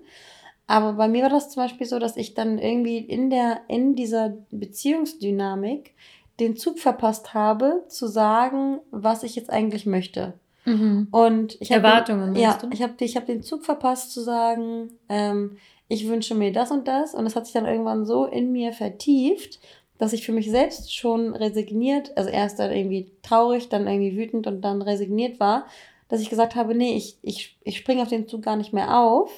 Aber 0.68 0.94
bei 0.94 1.08
mir 1.08 1.24
war 1.24 1.30
das 1.30 1.50
zum 1.50 1.64
Beispiel 1.64 1.88
so, 1.88 1.98
dass 1.98 2.18
ich 2.18 2.34
dann 2.34 2.58
irgendwie 2.58 2.98
in 2.98 3.30
der, 3.30 3.62
in 3.70 3.96
dieser 3.96 4.36
Beziehungsdynamik 4.52 5.96
den 6.40 6.58
Zug 6.58 6.80
verpasst 6.80 7.34
habe, 7.34 7.84
zu 7.88 8.08
sagen, 8.08 8.80
was 8.92 9.24
ich 9.24 9.36
jetzt 9.36 9.50
eigentlich 9.50 9.86
möchte. 9.86 10.34
Mhm. 10.66 11.08
Und 11.12 11.60
ich 11.62 11.72
Erwartungen. 11.72 12.34
Den, 12.34 12.44
ja, 12.44 12.58
du? 12.60 12.70
ich 12.72 12.82
habe 12.82 12.94
ich 13.00 13.16
hab 13.16 13.26
den 13.26 13.44
Zug 13.44 13.64
verpasst 13.64 14.12
zu 14.12 14.22
sagen, 14.22 14.92
ähm, 15.10 15.58
ich 15.88 16.08
wünsche 16.08 16.36
mir 16.36 16.52
das 16.52 16.72
und 16.72 16.88
das. 16.88 17.14
Und 17.14 17.26
es 17.26 17.36
hat 17.36 17.46
sich 17.46 17.54
dann 17.54 17.66
irgendwann 17.66 18.06
so 18.06 18.26
in 18.26 18.52
mir 18.52 18.74
vertieft, 18.74 19.60
dass 19.98 20.14
ich 20.14 20.26
für 20.26 20.32
mich 20.32 20.50
selbst 20.50 20.94
schon 20.94 21.36
resigniert, 21.36 22.18
also 22.18 22.30
erst 22.30 22.60
dann 22.60 22.72
irgendwie 22.72 23.12
traurig, 23.22 23.70
dann 23.70 23.88
irgendwie 23.88 24.18
wütend 24.18 24.48
und 24.48 24.62
dann 24.62 24.82
resigniert 24.82 25.40
war, 25.40 25.66
dass 26.10 26.22
ich 26.22 26.30
gesagt 26.30 26.56
habe, 26.56 26.76
nee, 26.76 26.98
ich, 26.98 27.18
ich, 27.22 27.58
ich 27.64 27.78
springe 27.78 28.02
auf 28.02 28.10
den 28.10 28.28
Zug 28.28 28.42
gar 28.42 28.58
nicht 28.58 28.74
mehr 28.74 29.00
auf. 29.00 29.32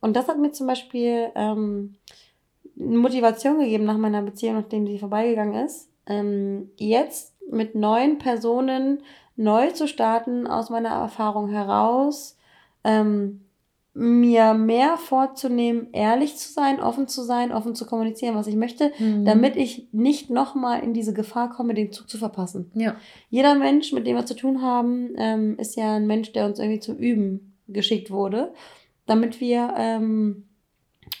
Und 0.00 0.16
das 0.16 0.26
hat 0.26 0.38
mir 0.38 0.50
zum 0.50 0.66
Beispiel 0.66 1.30
ähm, 1.36 1.94
Motivation 2.74 3.60
gegeben 3.60 3.84
nach 3.84 3.98
meiner 3.98 4.22
Beziehung, 4.22 4.56
nachdem 4.56 4.86
sie 4.86 4.98
vorbeigegangen 4.98 5.64
ist, 5.64 5.88
ähm, 6.06 6.70
jetzt 6.76 7.34
mit 7.50 7.74
neuen 7.74 8.18
Personen 8.18 9.02
neu 9.36 9.70
zu 9.70 9.88
starten, 9.88 10.46
aus 10.46 10.70
meiner 10.70 10.90
Erfahrung 10.90 11.48
heraus, 11.48 12.36
ähm, 12.84 13.40
mir 13.94 14.54
mehr 14.54 14.96
vorzunehmen, 14.96 15.88
ehrlich 15.92 16.36
zu 16.36 16.50
sein, 16.50 16.80
offen 16.80 17.08
zu 17.08 17.22
sein, 17.22 17.52
offen 17.52 17.74
zu 17.74 17.84
kommunizieren, 17.84 18.34
was 18.34 18.46
ich 18.46 18.56
möchte, 18.56 18.90
mhm. 18.98 19.26
damit 19.26 19.56
ich 19.56 19.88
nicht 19.92 20.30
nochmal 20.30 20.82
in 20.82 20.94
diese 20.94 21.12
Gefahr 21.12 21.50
komme, 21.50 21.74
den 21.74 21.92
Zug 21.92 22.08
zu 22.08 22.16
verpassen. 22.16 22.70
Ja. 22.74 22.96
Jeder 23.28 23.54
Mensch, 23.54 23.92
mit 23.92 24.06
dem 24.06 24.16
wir 24.16 24.24
zu 24.24 24.34
tun 24.34 24.62
haben, 24.62 25.10
ähm, 25.18 25.58
ist 25.58 25.76
ja 25.76 25.96
ein 25.96 26.06
Mensch, 26.06 26.32
der 26.32 26.46
uns 26.46 26.58
irgendwie 26.58 26.80
zum 26.80 26.96
Üben 26.96 27.54
geschickt 27.68 28.10
wurde, 28.10 28.54
damit 29.04 29.40
wir 29.40 29.74
ähm, 29.76 30.44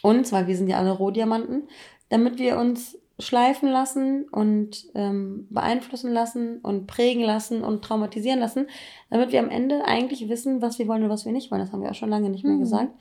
uns, 0.00 0.32
weil 0.32 0.46
wir 0.46 0.56
sind 0.56 0.68
ja 0.68 0.78
alle 0.78 0.92
Rohdiamanten, 0.92 1.64
damit 2.08 2.38
wir 2.38 2.58
uns 2.58 2.98
schleifen 3.18 3.68
lassen 3.68 4.24
und 4.30 4.86
ähm, 4.94 5.46
beeinflussen 5.50 6.12
lassen 6.12 6.58
und 6.58 6.86
prägen 6.86 7.22
lassen 7.22 7.62
und 7.62 7.84
traumatisieren 7.84 8.40
lassen, 8.40 8.66
damit 9.10 9.32
wir 9.32 9.40
am 9.40 9.50
Ende 9.50 9.84
eigentlich 9.84 10.28
wissen, 10.28 10.62
was 10.62 10.78
wir 10.78 10.88
wollen 10.88 11.04
und 11.04 11.10
was 11.10 11.24
wir 11.24 11.32
nicht 11.32 11.50
wollen. 11.50 11.60
Das 11.60 11.72
haben 11.72 11.82
wir 11.82 11.90
auch 11.90 11.94
schon 11.94 12.10
lange 12.10 12.30
nicht 12.30 12.44
mehr 12.44 12.54
mhm. 12.54 12.60
gesagt. 12.60 12.92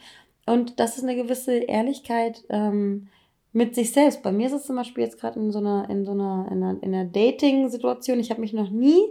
Und 0.46 0.80
das 0.80 0.98
ist 0.98 1.04
eine 1.04 1.16
gewisse 1.16 1.54
Ehrlichkeit 1.54 2.44
ähm, 2.50 3.08
mit 3.54 3.76
sich 3.76 3.92
selbst. 3.92 4.24
Bei 4.24 4.32
mir 4.32 4.48
ist 4.48 4.54
es 4.54 4.66
zum 4.66 4.76
Beispiel 4.76 5.04
jetzt 5.04 5.20
gerade 5.20 5.40
in 5.40 5.52
so 5.52 5.60
einer, 5.60 5.90
in 5.90 6.06
so 6.06 6.12
einer, 6.12 6.48
in 6.52 6.64
einer, 6.64 6.84
in 6.84 6.94
einer 6.94 7.06
Dating-Situation. 7.06 8.20
Ich 8.20 8.32
habe 8.32 8.42
mich 8.42 8.54
noch 8.54 8.70
nie 8.70 9.02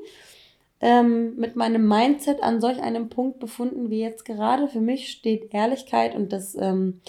ähm, 0.80 1.37
mit 1.37 1.57
meinem 1.57 1.87
Mindset 1.87 2.42
an 2.42 2.61
solch 2.61 2.80
einem 2.83 3.09
Punkt 3.09 3.38
befunden 3.38 3.90
wie 3.90 4.00
jetzt 4.00 4.25
gerade. 4.25 4.69
Für 4.69 4.80
mich 4.80 5.11
steht 5.11 5.52
Ehrlichkeit 5.52 6.14
und 6.14 6.33
das 6.33 6.54
ähm, 6.54 7.00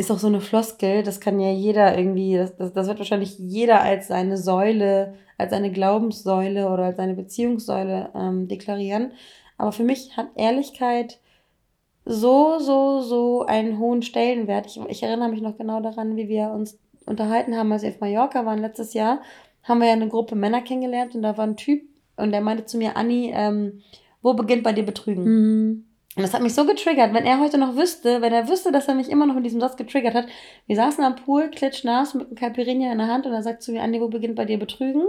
ist 0.00 0.10
auch 0.10 0.18
so 0.18 0.28
eine 0.28 0.40
Floskel, 0.40 1.02
das 1.02 1.20
kann 1.20 1.38
ja 1.38 1.50
jeder 1.50 1.96
irgendwie, 1.96 2.34
das, 2.34 2.56
das, 2.56 2.72
das 2.72 2.88
wird 2.88 2.98
wahrscheinlich 2.98 3.38
jeder 3.38 3.82
als 3.82 4.08
seine 4.08 4.38
Säule, 4.38 5.14
als 5.36 5.52
eine 5.52 5.70
Glaubenssäule 5.70 6.68
oder 6.70 6.84
als 6.84 6.98
eine 6.98 7.14
Beziehungssäule 7.14 8.10
ähm, 8.14 8.48
deklarieren. 8.48 9.12
Aber 9.58 9.72
für 9.72 9.84
mich 9.84 10.16
hat 10.16 10.28
Ehrlichkeit 10.36 11.20
so, 12.06 12.58
so, 12.58 13.02
so 13.02 13.44
einen 13.44 13.78
hohen 13.78 14.00
Stellenwert. 14.00 14.66
Ich, 14.66 14.80
ich 14.88 15.02
erinnere 15.02 15.28
mich 15.28 15.42
noch 15.42 15.58
genau 15.58 15.80
daran, 15.80 16.16
wie 16.16 16.28
wir 16.28 16.50
uns 16.50 16.78
unterhalten 17.04 17.54
haben, 17.56 17.70
als 17.70 17.82
wir 17.82 17.90
auf 17.90 18.00
Mallorca 18.00 18.46
waren 18.46 18.60
letztes 18.60 18.94
Jahr, 18.94 19.20
haben 19.64 19.80
wir 19.80 19.88
ja 19.88 19.92
eine 19.92 20.08
Gruppe 20.08 20.34
Männer 20.34 20.62
kennengelernt 20.62 21.14
und 21.14 21.20
da 21.22 21.36
war 21.36 21.46
ein 21.46 21.56
Typ 21.56 21.82
und 22.16 22.32
der 22.32 22.40
meinte 22.40 22.64
zu 22.64 22.78
mir, 22.78 22.96
Anni, 22.96 23.32
ähm, 23.34 23.82
wo 24.22 24.32
beginnt 24.32 24.62
bei 24.62 24.72
dir 24.72 24.84
Betrügen? 24.84 25.24
Mhm. 25.24 25.84
Und 26.16 26.22
das 26.22 26.34
hat 26.34 26.42
mich 26.42 26.54
so 26.54 26.66
getriggert. 26.66 27.14
Wenn 27.14 27.24
er 27.24 27.38
heute 27.38 27.56
noch 27.56 27.76
wüsste, 27.76 28.20
wenn 28.20 28.32
er 28.32 28.48
wüsste, 28.48 28.72
dass 28.72 28.88
er 28.88 28.94
mich 28.94 29.10
immer 29.10 29.26
noch 29.26 29.36
in 29.36 29.44
diesem 29.44 29.60
Satz 29.60 29.76
getriggert 29.76 30.14
hat. 30.14 30.26
Wir 30.66 30.76
saßen 30.76 31.04
am 31.04 31.14
Pool, 31.14 31.50
klitschnass 31.50 32.14
mit 32.14 32.26
einem 32.26 32.36
Caipirinha 32.36 32.90
in 32.90 32.98
der 32.98 33.06
Hand 33.06 33.26
und 33.26 33.32
er 33.32 33.42
sagt 33.42 33.62
zu 33.62 33.72
mir, 33.72 33.82
Andi, 33.82 34.00
wo 34.00 34.08
beginnt 34.08 34.34
bei 34.34 34.44
dir 34.44 34.58
Betrügen? 34.58 35.04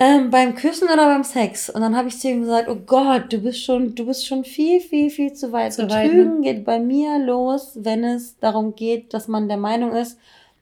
Ähm, 0.00 0.30
beim 0.30 0.54
Küssen 0.54 0.88
oder 0.88 1.06
beim 1.06 1.24
Sex. 1.24 1.70
Und 1.70 1.80
dann 1.80 1.96
habe 1.96 2.08
ich 2.08 2.18
zu 2.18 2.28
ihm 2.28 2.42
gesagt, 2.42 2.68
oh 2.68 2.76
Gott, 2.86 3.32
du 3.32 3.38
bist 3.38 3.64
schon, 3.64 3.94
du 3.94 4.06
bist 4.06 4.26
schon 4.26 4.44
viel, 4.44 4.80
viel, 4.80 5.10
viel 5.10 5.32
zu 5.32 5.52
weit. 5.52 5.72
Zu 5.72 5.90
weit, 5.90 6.10
Betrügen 6.10 6.34
ne? 6.36 6.40
geht 6.40 6.64
bei 6.64 6.78
mir 6.78 7.18
los, 7.18 7.72
wenn 7.80 8.04
es 8.04 8.38
darum 8.38 8.74
geht, 8.74 9.14
dass 9.14 9.26
man 9.26 9.48
der 9.48 9.56
Meinung 9.56 9.92
ist, 9.92 10.18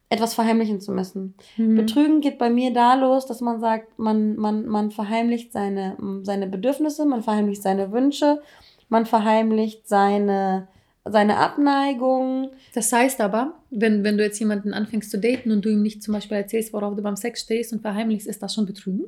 etwas 0.08 0.34
verheimlichen 0.34 0.80
zu 0.80 0.92
müssen. 0.92 1.34
Mhm. 1.56 1.74
Betrügen 1.74 2.20
geht 2.20 2.38
bei 2.38 2.48
mir 2.48 2.72
da 2.72 2.94
los, 2.94 3.26
dass 3.26 3.40
man 3.40 3.60
sagt, 3.60 3.98
man, 3.98 4.36
man, 4.36 4.66
man 4.66 4.90
verheimlicht 4.90 5.52
seine, 5.52 5.96
seine 6.22 6.46
Bedürfnisse, 6.46 7.04
man 7.04 7.22
verheimlicht 7.22 7.62
seine 7.62 7.92
Wünsche, 7.92 8.40
man 8.88 9.06
verheimlicht 9.06 9.88
seine, 9.88 10.68
seine 11.04 11.38
Abneigung. 11.38 12.50
Das 12.74 12.92
heißt 12.92 13.20
aber, 13.20 13.54
wenn, 13.70 14.04
wenn 14.04 14.16
du 14.16 14.24
jetzt 14.24 14.38
jemanden 14.38 14.72
anfängst 14.74 15.10
zu 15.10 15.18
daten 15.18 15.50
und 15.50 15.64
du 15.64 15.68
ihm 15.70 15.82
nicht 15.82 16.02
zum 16.02 16.14
Beispiel 16.14 16.36
erzählst, 16.36 16.72
worauf 16.72 16.94
du 16.94 17.02
beim 17.02 17.16
Sex 17.16 17.40
stehst 17.40 17.72
und 17.72 17.82
verheimlichst, 17.82 18.26
ist 18.26 18.42
das 18.42 18.54
schon 18.54 18.66
Betrügen? 18.66 19.04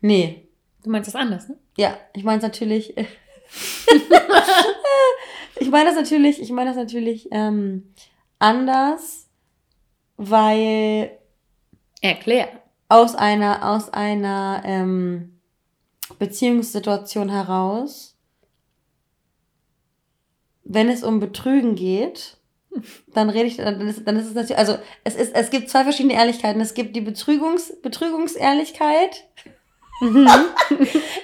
Nee. 0.00 0.48
Du 0.82 0.90
meinst 0.90 1.08
das 1.08 1.16
anders, 1.16 1.48
ne? 1.48 1.56
Ja, 1.76 1.98
ich 2.14 2.24
meine 2.24 2.38
es 2.38 2.42
natürlich. 2.42 2.96
ich 5.56 5.70
meine 5.70 5.86
das 5.86 5.96
natürlich, 5.96 6.40
ich 6.40 6.50
meine 6.50 6.70
das 6.70 6.76
natürlich 6.76 7.28
ähm, 7.32 7.92
anders, 8.38 9.28
weil 10.16 11.10
Erklär. 12.00 12.48
aus 12.88 13.14
einer, 13.14 13.68
aus 13.70 13.92
einer 13.92 14.62
ähm, 14.64 15.40
Beziehungssituation 16.18 17.28
heraus, 17.28 18.17
wenn 20.68 20.88
es 20.88 21.02
um 21.02 21.18
Betrügen 21.18 21.74
geht, 21.74 22.36
dann 23.14 23.30
rede 23.30 23.46
ich, 23.46 23.56
dann 23.56 23.80
ist, 23.80 24.06
dann 24.06 24.16
ist 24.16 24.26
es 24.26 24.34
natürlich, 24.34 24.58
also 24.58 24.76
es 25.02 25.16
ist, 25.16 25.34
es 25.34 25.50
gibt 25.50 25.70
zwei 25.70 25.82
verschiedene 25.82 26.14
Ehrlichkeiten. 26.14 26.60
Es 26.60 26.74
gibt 26.74 26.94
die 26.94 27.00
Betrügungs, 27.00 27.80
Betrügungsehrlichkeit. 27.82 29.24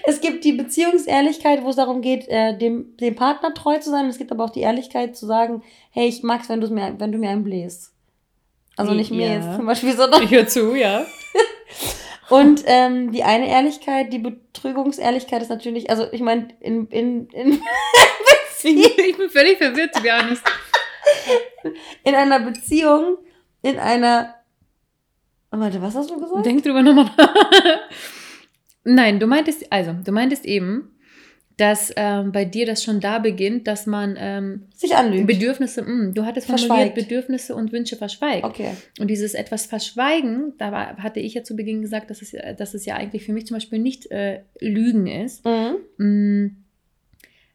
es 0.04 0.20
gibt 0.20 0.44
die 0.44 0.52
Beziehungsehrlichkeit, 0.52 1.62
wo 1.62 1.68
es 1.68 1.76
darum 1.76 2.00
geht, 2.00 2.26
äh, 2.26 2.58
dem, 2.58 2.96
dem 2.96 3.14
Partner 3.14 3.54
treu 3.54 3.78
zu 3.78 3.90
sein. 3.90 4.06
Es 4.06 4.18
gibt 4.18 4.32
aber 4.32 4.44
auch 4.44 4.50
die 4.50 4.62
Ehrlichkeit 4.62 5.16
zu 5.16 5.26
sagen, 5.26 5.62
hey, 5.90 6.08
ich 6.08 6.24
mag's, 6.24 6.48
wenn, 6.48 6.58
mir, 6.58 6.94
wenn 6.98 7.12
du 7.12 7.18
mir 7.18 7.30
einen 7.30 7.44
bläst. 7.44 7.92
Also 8.76 8.94
nicht 8.94 9.12
mir 9.12 9.28
Ja. 9.28 9.34
jetzt 9.34 9.56
zum 9.56 9.66
Beispiel, 9.66 9.94
sondern 9.94 10.24
Ich 10.24 10.30
höre 10.30 10.48
zu, 10.48 10.74
ja. 10.74 11.06
und 12.30 12.64
ähm, 12.66 13.12
die 13.12 13.22
eine 13.22 13.48
Ehrlichkeit, 13.48 14.12
die 14.12 14.18
Betrügungsehrlichkeit 14.18 15.42
ist 15.42 15.50
natürlich, 15.50 15.90
also 15.90 16.06
ich 16.10 16.22
meine, 16.22 16.48
in, 16.58 16.88
in, 16.88 17.28
in, 17.28 17.60
Ich, 18.64 19.16
bin 19.16 19.28
völlig 19.30 19.58
verwirrt, 19.58 19.92
be 20.02 20.08
honest. 20.12 20.42
in 22.04 22.14
einer 22.14 22.40
Beziehung, 22.40 23.18
in 23.62 23.78
einer. 23.78 24.34
Oh, 25.52 25.58
warte, 25.58 25.80
was 25.82 25.94
hast 25.94 26.10
du 26.10 26.18
gesagt? 26.20 26.44
Denk 26.46 26.62
drüber 26.62 26.82
nochmal 26.82 27.10
nach. 27.16 27.34
Nein, 28.84 29.18
du 29.20 29.26
meintest, 29.26 29.70
also, 29.72 29.92
du 30.04 30.12
meintest 30.12 30.44
eben, 30.44 30.90
dass 31.56 31.92
ähm, 31.96 32.32
bei 32.32 32.44
dir 32.44 32.66
das 32.66 32.82
schon 32.82 33.00
da 33.00 33.18
beginnt, 33.20 33.66
dass 33.68 33.86
man 33.86 34.16
ähm, 34.18 34.66
Sich 34.74 34.94
anlügt. 34.96 35.26
Bedürfnisse, 35.28 35.82
mh, 35.82 36.12
du 36.12 36.24
hattest 36.24 36.46
formuliert, 36.48 36.68
Verschweigt. 36.68 36.94
Bedürfnisse 36.96 37.54
und 37.54 37.70
Wünsche 37.72 37.96
verschweigt. 37.96 38.44
Okay. 38.44 38.70
Und 38.98 39.06
dieses 39.08 39.34
etwas 39.34 39.66
Verschweigen, 39.66 40.54
da 40.58 40.72
war, 40.72 40.96
hatte 40.96 41.20
ich 41.20 41.34
ja 41.34 41.44
zu 41.44 41.54
Beginn 41.54 41.80
gesagt, 41.80 42.10
dass 42.10 42.22
es, 42.22 42.32
ja- 42.32 42.52
dass 42.54 42.74
es 42.74 42.84
ja 42.86 42.96
eigentlich 42.96 43.24
für 43.24 43.32
mich 43.32 43.46
zum 43.46 43.56
Beispiel 43.56 43.78
nicht 43.78 44.10
äh, 44.10 44.40
Lügen 44.60 45.06
ist. 45.06 45.44
Mhm. 45.46 45.76
Mm, 46.04 46.63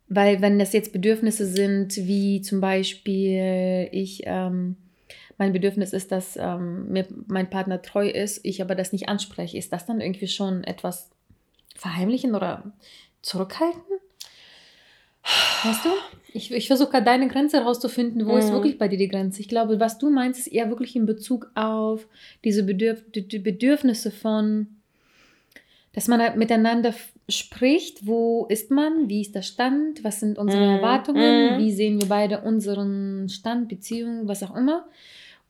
Weil 0.09 0.41
wenn 0.41 0.57
das 0.57 0.73
jetzt 0.73 0.91
Bedürfnisse 0.91 1.45
sind, 1.45 1.95
wie 1.95 2.41
zum 2.41 2.61
Beispiel 2.61 3.87
ich, 3.91 4.23
ähm, 4.25 4.75
mein 5.37 5.53
Bedürfnis 5.53 5.93
ist, 5.93 6.11
dass 6.11 6.35
ähm, 6.35 6.91
mir 6.91 7.07
mein 7.27 7.49
Partner 7.49 7.81
treu 7.81 8.09
ist, 8.09 8.41
ich 8.43 8.61
aber 8.61 8.75
das 8.75 8.91
nicht 8.91 9.07
anspreche, 9.07 9.57
ist 9.57 9.71
das 9.71 9.85
dann 9.85 10.01
irgendwie 10.01 10.27
schon 10.27 10.63
etwas 10.63 11.09
verheimlichen 11.75 12.35
oder 12.35 12.71
zurückhalten? 13.21 13.81
Weißt 15.63 15.85
du? 15.85 15.89
Ich, 16.33 16.51
ich 16.51 16.67
versuche 16.67 16.91
gerade 16.91 17.05
deine 17.05 17.27
Grenze 17.27 17.57
herauszufinden, 17.57 18.25
wo 18.27 18.37
ist 18.37 18.49
Mhm. 18.49 18.55
wirklich 18.55 18.77
bei 18.77 18.87
dir 18.87 18.97
die 18.97 19.07
Grenze? 19.07 19.41
Ich 19.41 19.47
glaube, 19.47 19.79
was 19.79 19.97
du 19.97 20.09
meinst, 20.09 20.39
ist 20.39 20.47
eher 20.47 20.69
wirklich 20.69 20.95
in 20.95 21.05
Bezug 21.05 21.51
auf 21.55 22.07
diese 22.43 22.63
Bedürf 22.63 23.03
die, 23.13 23.39
Bedürfnisse 23.39 24.11
von, 24.11 24.67
dass 25.93 26.07
man 26.07 26.21
halt 26.21 26.35
miteinander 26.35 26.93
spricht, 27.29 28.05
wo 28.07 28.45
ist 28.50 28.71
man, 28.71 29.07
wie 29.09 29.21
ist 29.21 29.36
der 29.36 29.41
Stand, 29.41 30.03
was 30.03 30.19
sind 30.19 30.38
unsere 30.38 30.63
Mhm. 30.63 30.75
Erwartungen, 30.77 31.53
Mhm. 31.53 31.57
wie 31.59 31.71
sehen 31.71 32.01
wir 32.01 32.07
beide 32.09 32.41
unseren 32.41 33.29
Stand, 33.29 33.69
Beziehung, 33.69 34.27
was 34.27 34.43
auch 34.43 34.55
immer. 34.55 34.86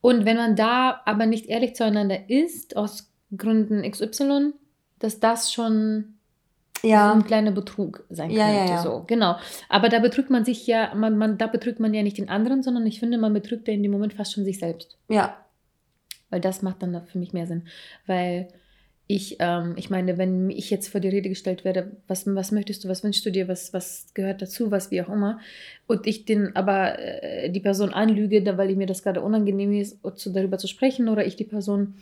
Und 0.01 0.25
wenn 0.25 0.37
man 0.37 0.55
da 0.55 1.01
aber 1.05 1.25
nicht 1.25 1.47
ehrlich 1.47 1.75
zueinander 1.75 2.29
ist, 2.29 2.77
aus 2.77 3.11
Gründen 3.35 3.83
XY, 3.89 4.53
dass 4.99 5.19
das 5.19 5.51
schon 5.51 6.15
Ja. 6.83 7.11
ein 7.11 7.25
kleiner 7.25 7.51
Betrug 7.51 8.05
sein 8.09 8.31
Ja, 8.31 8.45
könnte. 8.45 8.59
ja, 8.71 8.75
ja. 8.77 8.81
So, 8.81 9.03
genau. 9.05 9.35
Aber 9.67 9.89
da 9.89 9.99
betrügt 9.99 10.29
man 10.29 10.45
sich 10.45 10.65
ja, 10.67 10.93
man, 10.95 11.17
man, 11.17 11.37
da 11.37 11.47
betrügt 11.47 11.79
man 11.81 11.93
ja 11.93 12.03
nicht 12.03 12.17
den 12.17 12.29
anderen, 12.29 12.63
sondern 12.63 12.85
ich 12.87 12.99
finde, 12.99 13.17
man 13.17 13.33
betrügt 13.33 13.67
ja 13.67 13.73
in 13.73 13.83
dem 13.83 13.91
Moment 13.91 14.13
fast 14.13 14.33
schon 14.33 14.45
sich 14.45 14.59
selbst. 14.59 14.97
Ja. 15.09 15.35
Weil 16.29 16.39
das 16.41 16.61
macht 16.61 16.81
dann 16.81 17.01
für 17.07 17.17
mich 17.17 17.33
mehr 17.33 17.47
Sinn. 17.47 17.63
Weil 18.07 18.47
ich, 19.11 19.37
ähm, 19.39 19.73
ich 19.75 19.89
meine, 19.89 20.19
wenn 20.19 20.51
ich 20.51 20.69
jetzt 20.69 20.89
vor 20.89 21.01
die 21.01 21.07
Rede 21.09 21.29
gestellt 21.29 21.65
werde, 21.65 21.97
was, 22.07 22.27
was 22.27 22.51
möchtest 22.51 22.83
du, 22.83 22.89
was 22.89 23.03
wünschst 23.03 23.25
du 23.25 23.31
dir, 23.31 23.47
was, 23.47 23.73
was 23.73 24.05
gehört 24.13 24.39
dazu, 24.39 24.69
was 24.69 24.91
wie 24.91 25.01
auch 25.01 25.09
immer, 25.09 25.39
und 25.87 26.05
ich 26.05 26.25
den 26.25 26.55
aber 26.55 26.99
äh, 26.99 27.49
die 27.49 27.59
Person 27.59 27.91
anlüge, 27.91 28.43
da, 28.43 28.55
weil 28.59 28.75
mir 28.75 28.85
das 28.85 29.01
gerade 29.01 29.21
unangenehm 29.21 29.73
ist, 29.73 29.97
zu, 30.13 30.31
darüber 30.31 30.59
zu 30.59 30.67
sprechen, 30.67 31.09
oder 31.09 31.25
ich 31.25 31.35
die 31.35 31.43
Person 31.43 31.95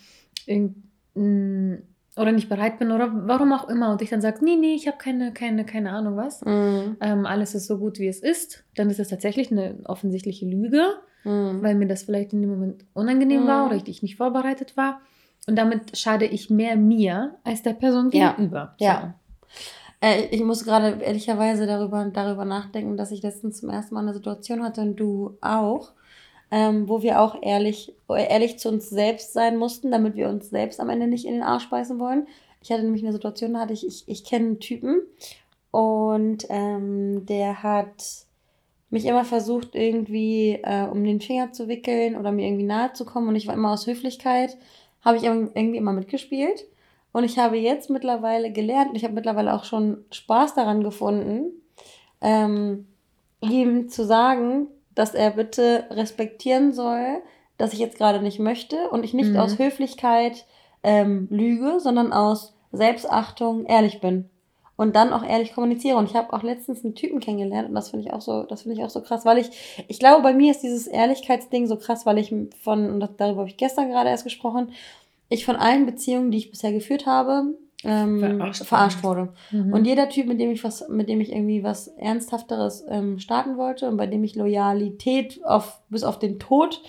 oder 1.15 2.31
nicht 2.33 2.49
bereit 2.49 2.77
bin, 2.77 2.91
oder 2.91 3.09
warum 3.25 3.53
auch 3.53 3.69
immer, 3.69 3.89
und 3.93 4.01
ich 4.01 4.09
dann 4.09 4.19
sage, 4.21 4.43
nee, 4.43 4.57
nee, 4.57 4.75
ich 4.75 4.87
habe 4.87 4.97
keine, 4.97 5.31
keine, 5.31 5.65
keine 5.65 5.91
Ahnung 5.91 6.17
was, 6.17 6.43
Mhm. 6.43 6.97
ähm, 6.99 7.25
alles 7.25 7.55
ist 7.55 7.67
so 7.67 7.77
gut, 7.77 7.99
wie 7.99 8.07
es 8.07 8.19
ist, 8.19 8.65
dann 8.75 8.89
ist 8.89 8.99
das 8.99 9.07
tatsächlich 9.07 9.49
eine 9.49 9.75
offensichtliche 9.85 10.45
Lüge 10.45 10.83
Mhm. 11.23 11.61
weil 11.61 11.75
mir 11.75 11.87
das 11.87 12.03
vielleicht 12.03 12.33
in 12.33 12.41
dem 12.41 12.49
Moment 12.51 12.85
unangenehm 12.93 13.47
war 13.47 13.65
Mhm. 13.65 13.71
oder 13.71 13.87
ich 13.87 14.01
nicht 14.01 14.17
vorbereitet 14.17 14.77
war. 14.77 15.01
Und 15.48 15.56
damit 15.56 15.98
schade 15.98 16.25
ich 16.25 16.50
mehr 16.50 16.75
mir 16.75 17.36
als 17.44 17.63
der 17.63 17.74
Person 17.74 18.12
Ja. 18.12 18.32
gegenüber. 18.34 18.75
Ja. 18.80 19.16
Äh, 20.01 20.25
ich 20.25 20.44
muss 20.44 20.66
gerade 20.66 21.01
ehrlicherweise 21.01 21.66
darüber, 21.66 22.06
darüber 22.06 22.46
nachdenken, 22.46 22.98
dass 22.98 23.12
ich 23.12 23.24
letztens 23.24 23.62
zum 23.62 23.70
ersten 23.70 23.96
Mal 23.96 24.01
eine 24.01 24.13
Situation 24.13 24.62
hatte 24.63 24.82
und 24.82 24.98
du 24.98 25.38
auch, 25.42 25.94
ähm, 26.51 26.88
wo 26.88 27.01
wir 27.01 27.22
auch 27.22 27.42
ehrlich, 27.42 27.96
ehrlich 28.10 28.60
zu 28.60 28.70
uns 28.70 28.89
selbst 28.89 29.34
sein 29.34 29.58
mussten, 29.58 29.89
damit 29.89 30.16
wir 30.16 30.30
uns 30.30 30.50
selbst 30.50 30.80
am 30.80 30.89
Ende 30.89 31.08
nicht 31.08 31.25
in 31.25 31.34
den 31.34 31.44
Arsch 31.44 31.70
beißen 31.70 31.98
wollen. 32.00 32.27
Ich 32.62 32.72
hatte 32.72 32.84
nämlich 32.84 33.04
eine 33.04 33.13
Situation, 33.13 33.54
da 33.54 33.62
hatte 33.62 33.74
ich, 33.74 33.88
ich, 33.88 34.04
ich 34.08 34.24
kenne 34.25 34.46
einen 34.46 34.60
Typen 34.60 35.01
und 35.72 36.46
ähm, 36.50 37.25
der 37.25 37.63
hat 37.63 38.25
mich 38.89 39.06
immer 39.06 39.25
versucht, 39.25 39.75
irgendwie 39.75 40.60
äh, 40.63 40.86
um 40.88 41.04
den 41.04 41.20
Finger 41.22 41.51
zu 41.51 41.68
wickeln 41.68 42.16
oder 42.16 42.32
mir 42.32 42.46
irgendwie 42.48 42.63
nahe 42.66 42.94
zu 42.94 43.06
kommen 43.06 43.27
und 43.27 43.36
ich 43.36 43.48
war 43.48 43.54
immer 43.54 43.72
aus 43.74 43.88
Höflichkeit, 43.88 44.58
habe 45.01 45.18
ich 45.18 45.24
irgendwie 45.24 45.77
immer 45.77 45.94
mitgespielt. 45.94 46.66
Und 47.12 47.24
ich 47.24 47.39
habe 47.39 47.58
jetzt 47.58 47.89
mittlerweile 47.89 48.51
gelernt, 48.51 48.89
und 48.89 48.96
ich 48.96 49.04
habe 49.04 49.13
mittlerweile 49.13 49.54
auch 49.54 49.63
schon 49.63 50.06
Spaß 50.12 50.56
daran 50.56 50.84
gefunden, 50.84 51.51
ähm, 52.22 52.88
ihm 53.42 53.89
zu 53.89 54.06
sagen, 54.06 54.68
dass 54.94 55.13
er 55.13 55.32
bitte 55.32 55.86
respektieren 55.92 56.74
soll, 56.74 57.22
dass 57.58 57.74
ich 57.74 57.80
jetzt 57.80 57.98
gerade 57.98 58.22
nicht 58.22 58.39
möchte 58.39 58.89
und 58.89 59.04
ich 59.04 59.13
nicht 59.13 59.32
Mhm. 59.32 59.38
aus 59.38 59.58
Höflichkeit 59.58 60.46
ähm, 60.84 61.27
lüge, 61.32 61.80
sondern 61.80 62.13
aus 62.13 62.56
Selbstachtung 62.72 63.66
ehrlich 63.66 64.00
bin 64.01 64.30
und 64.77 64.96
dann 64.96 65.12
auch 65.12 65.24
ehrlich 65.24 65.53
kommuniziere. 65.53 65.98
Und 65.98 66.10
ich 66.10 66.15
habe 66.15 66.31
auch 66.31 66.43
letztens 66.43 66.86
einen 66.86 66.96
Typen 66.96 67.19
kennengelernt 67.19 67.67
und 67.67 67.75
das 67.75 67.89
finde 67.89 68.05
ich 68.05 68.13
auch 68.13 68.22
so, 68.22 68.43
das 68.43 68.62
finde 68.62 68.77
ich 68.77 68.84
auch 68.84 68.89
so 68.89 69.01
krass, 69.01 69.25
weil 69.25 69.39
ich, 69.39 69.50
ich 69.89 70.00
glaube, 70.00 70.22
bei 70.24 70.34
mir 70.34 70.51
ist 70.51 70.63
dieses 70.63 70.88
Ehrlichkeitsding 70.88 71.67
so 71.67 71.75
krass, 71.75 72.05
weil 72.05 72.17
ich 72.17 72.34
von, 72.62 72.89
und 72.89 73.10
darüber 73.17 73.39
habe 73.39 73.50
ich 73.50 73.57
gestern 73.57 73.89
gerade 73.89 74.10
erst 74.10 74.24
gesprochen, 74.24 74.72
ich 75.29 75.43
von 75.46 75.57
allen 75.57 75.86
Beziehungen, 75.86 76.31
die 76.31 76.38
ich 76.38 76.51
bisher 76.51 76.72
geführt 76.72 77.05
habe, 77.05 77.57
ähm, 77.84 78.19
Verarscht 78.19 78.65
verarscht, 78.65 79.03
wurde. 79.03 79.34
Mhm. 79.51 79.74
Und 79.74 79.86
jeder 79.86 80.10
Typ, 80.10 80.27
mit 80.27 80.39
dem 80.39 80.51
ich 80.51 80.63
was, 80.63 80.88
mit 80.89 81.10
dem 81.10 81.22
ich 81.22 81.31
irgendwie 81.31 81.63
was 81.63 81.88
Ernsthafteres 81.88 82.84
ähm, 82.89 83.19
starten 83.19 83.57
wollte 83.57 83.88
und 83.88 83.98
bei 83.98 84.07
dem 84.07 84.24
ich 84.24 84.36
Loyalität 84.36 85.43
auf, 85.43 85.79
bis 85.89 86.03
auf 86.03 86.17
den 86.17 86.39
Tod, 86.39 86.81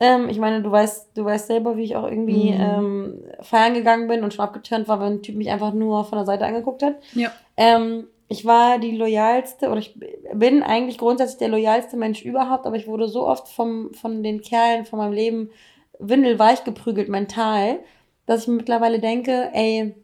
ähm, 0.00 0.28
ich 0.28 0.38
meine, 0.38 0.62
du 0.62 0.70
weißt, 0.70 1.10
du 1.16 1.24
weißt 1.24 1.46
selber, 1.46 1.76
wie 1.76 1.84
ich 1.84 1.96
auch 1.96 2.04
irgendwie 2.06 2.50
Mhm. 2.50 2.60
ähm, 2.60 3.24
feiern 3.40 3.74
gegangen 3.74 4.08
bin 4.08 4.24
und 4.24 4.34
schon 4.34 4.44
abgeturnt 4.44 4.88
war, 4.88 5.00
wenn 5.00 5.14
ein 5.14 5.22
Typ 5.22 5.36
mich 5.36 5.50
einfach 5.50 5.72
nur 5.72 6.04
von 6.04 6.18
der 6.18 6.26
Seite 6.26 6.44
angeguckt 6.44 6.82
hat. 6.82 6.96
Ja. 7.14 7.30
Ähm, 7.56 8.08
ich 8.28 8.46
war 8.46 8.78
die 8.78 8.96
loyalste 8.96 9.68
oder 9.68 9.78
ich 9.78 9.94
bin 10.32 10.62
eigentlich 10.62 10.96
grundsätzlich 10.96 11.38
der 11.38 11.48
loyalste 11.48 11.96
Mensch 11.98 12.22
überhaupt, 12.22 12.66
aber 12.66 12.76
ich 12.76 12.86
wurde 12.86 13.06
so 13.06 13.26
oft 13.26 13.46
vom, 13.48 13.92
von 13.92 14.22
den 14.22 14.40
Kerlen 14.40 14.86
von 14.86 14.98
meinem 14.98 15.12
Leben 15.12 15.50
windelweich 15.98 16.64
geprügelt 16.64 17.08
mental, 17.10 17.80
dass 18.26 18.42
ich 18.42 18.48
mittlerweile 18.48 18.98
denke, 19.00 19.50
ey, 19.52 19.94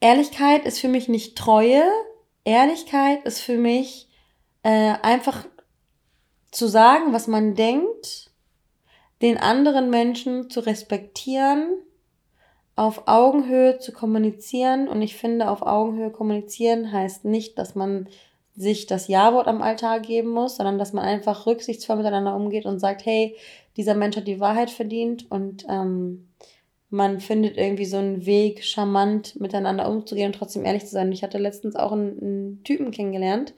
Ehrlichkeit 0.00 0.64
ist 0.64 0.80
für 0.80 0.88
mich 0.88 1.08
nicht 1.08 1.36
Treue. 1.36 1.82
Ehrlichkeit 2.44 3.24
ist 3.24 3.40
für 3.40 3.56
mich 3.56 4.08
äh, 4.62 4.94
einfach 5.02 5.44
zu 6.50 6.66
sagen, 6.66 7.12
was 7.12 7.26
man 7.26 7.54
denkt, 7.54 8.25
den 9.22 9.38
anderen 9.38 9.90
Menschen 9.90 10.50
zu 10.50 10.60
respektieren, 10.60 11.68
auf 12.74 13.08
Augenhöhe 13.08 13.78
zu 13.78 13.92
kommunizieren. 13.92 14.88
Und 14.88 15.00
ich 15.00 15.16
finde, 15.16 15.50
auf 15.50 15.62
Augenhöhe 15.62 16.10
kommunizieren 16.10 16.92
heißt 16.92 17.24
nicht, 17.24 17.58
dass 17.58 17.74
man 17.74 18.08
sich 18.54 18.86
das 18.86 19.08
Ja-Wort 19.08 19.48
am 19.48 19.62
Altar 19.62 20.00
geben 20.00 20.30
muss, 20.30 20.56
sondern 20.56 20.78
dass 20.78 20.92
man 20.92 21.04
einfach 21.04 21.46
rücksichtsvoll 21.46 21.96
miteinander 21.96 22.34
umgeht 22.34 22.66
und 22.66 22.78
sagt, 22.78 23.04
hey, 23.04 23.36
dieser 23.76 23.94
Mensch 23.94 24.16
hat 24.16 24.26
die 24.26 24.40
Wahrheit 24.40 24.70
verdient 24.70 25.30
und 25.30 25.66
ähm, 25.68 26.28
man 26.88 27.20
findet 27.20 27.58
irgendwie 27.58 27.84
so 27.84 27.98
einen 27.98 28.24
Weg, 28.24 28.64
charmant 28.64 29.38
miteinander 29.38 29.90
umzugehen 29.90 30.28
und 30.28 30.34
trotzdem 30.34 30.64
ehrlich 30.64 30.86
zu 30.86 30.92
sein. 30.92 31.12
Ich 31.12 31.22
hatte 31.22 31.36
letztens 31.36 31.76
auch 31.76 31.92
einen, 31.92 32.18
einen 32.20 32.64
Typen 32.64 32.90
kennengelernt, 32.92 33.52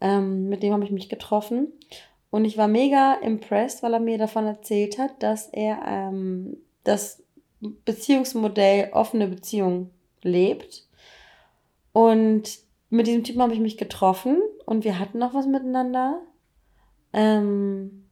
ähm, 0.00 0.48
mit 0.48 0.64
dem 0.64 0.72
habe 0.72 0.84
ich 0.84 0.90
mich 0.90 1.08
getroffen 1.08 1.72
und 2.32 2.44
ich 2.44 2.56
war 2.56 2.66
mega 2.66 3.14
impressed, 3.22 3.84
weil 3.84 3.92
er 3.92 4.00
mir 4.00 4.18
davon 4.18 4.46
erzählt 4.46 4.98
hat, 4.98 5.22
dass 5.22 5.48
er 5.48 5.82
ähm, 5.86 6.56
das 6.82 7.22
Beziehungsmodell 7.60 8.90
offene 8.92 9.28
Beziehung 9.28 9.90
lebt 10.22 10.88
und 11.92 12.58
mit 12.90 13.06
diesem 13.06 13.22
Typen 13.22 13.42
habe 13.42 13.54
ich 13.54 13.60
mich 13.60 13.76
getroffen 13.76 14.38
und 14.66 14.84
wir 14.84 14.98
hatten 14.98 15.18
noch 15.18 15.34
was 15.34 15.46
miteinander. 15.46 16.20
Ähm, 17.12 18.04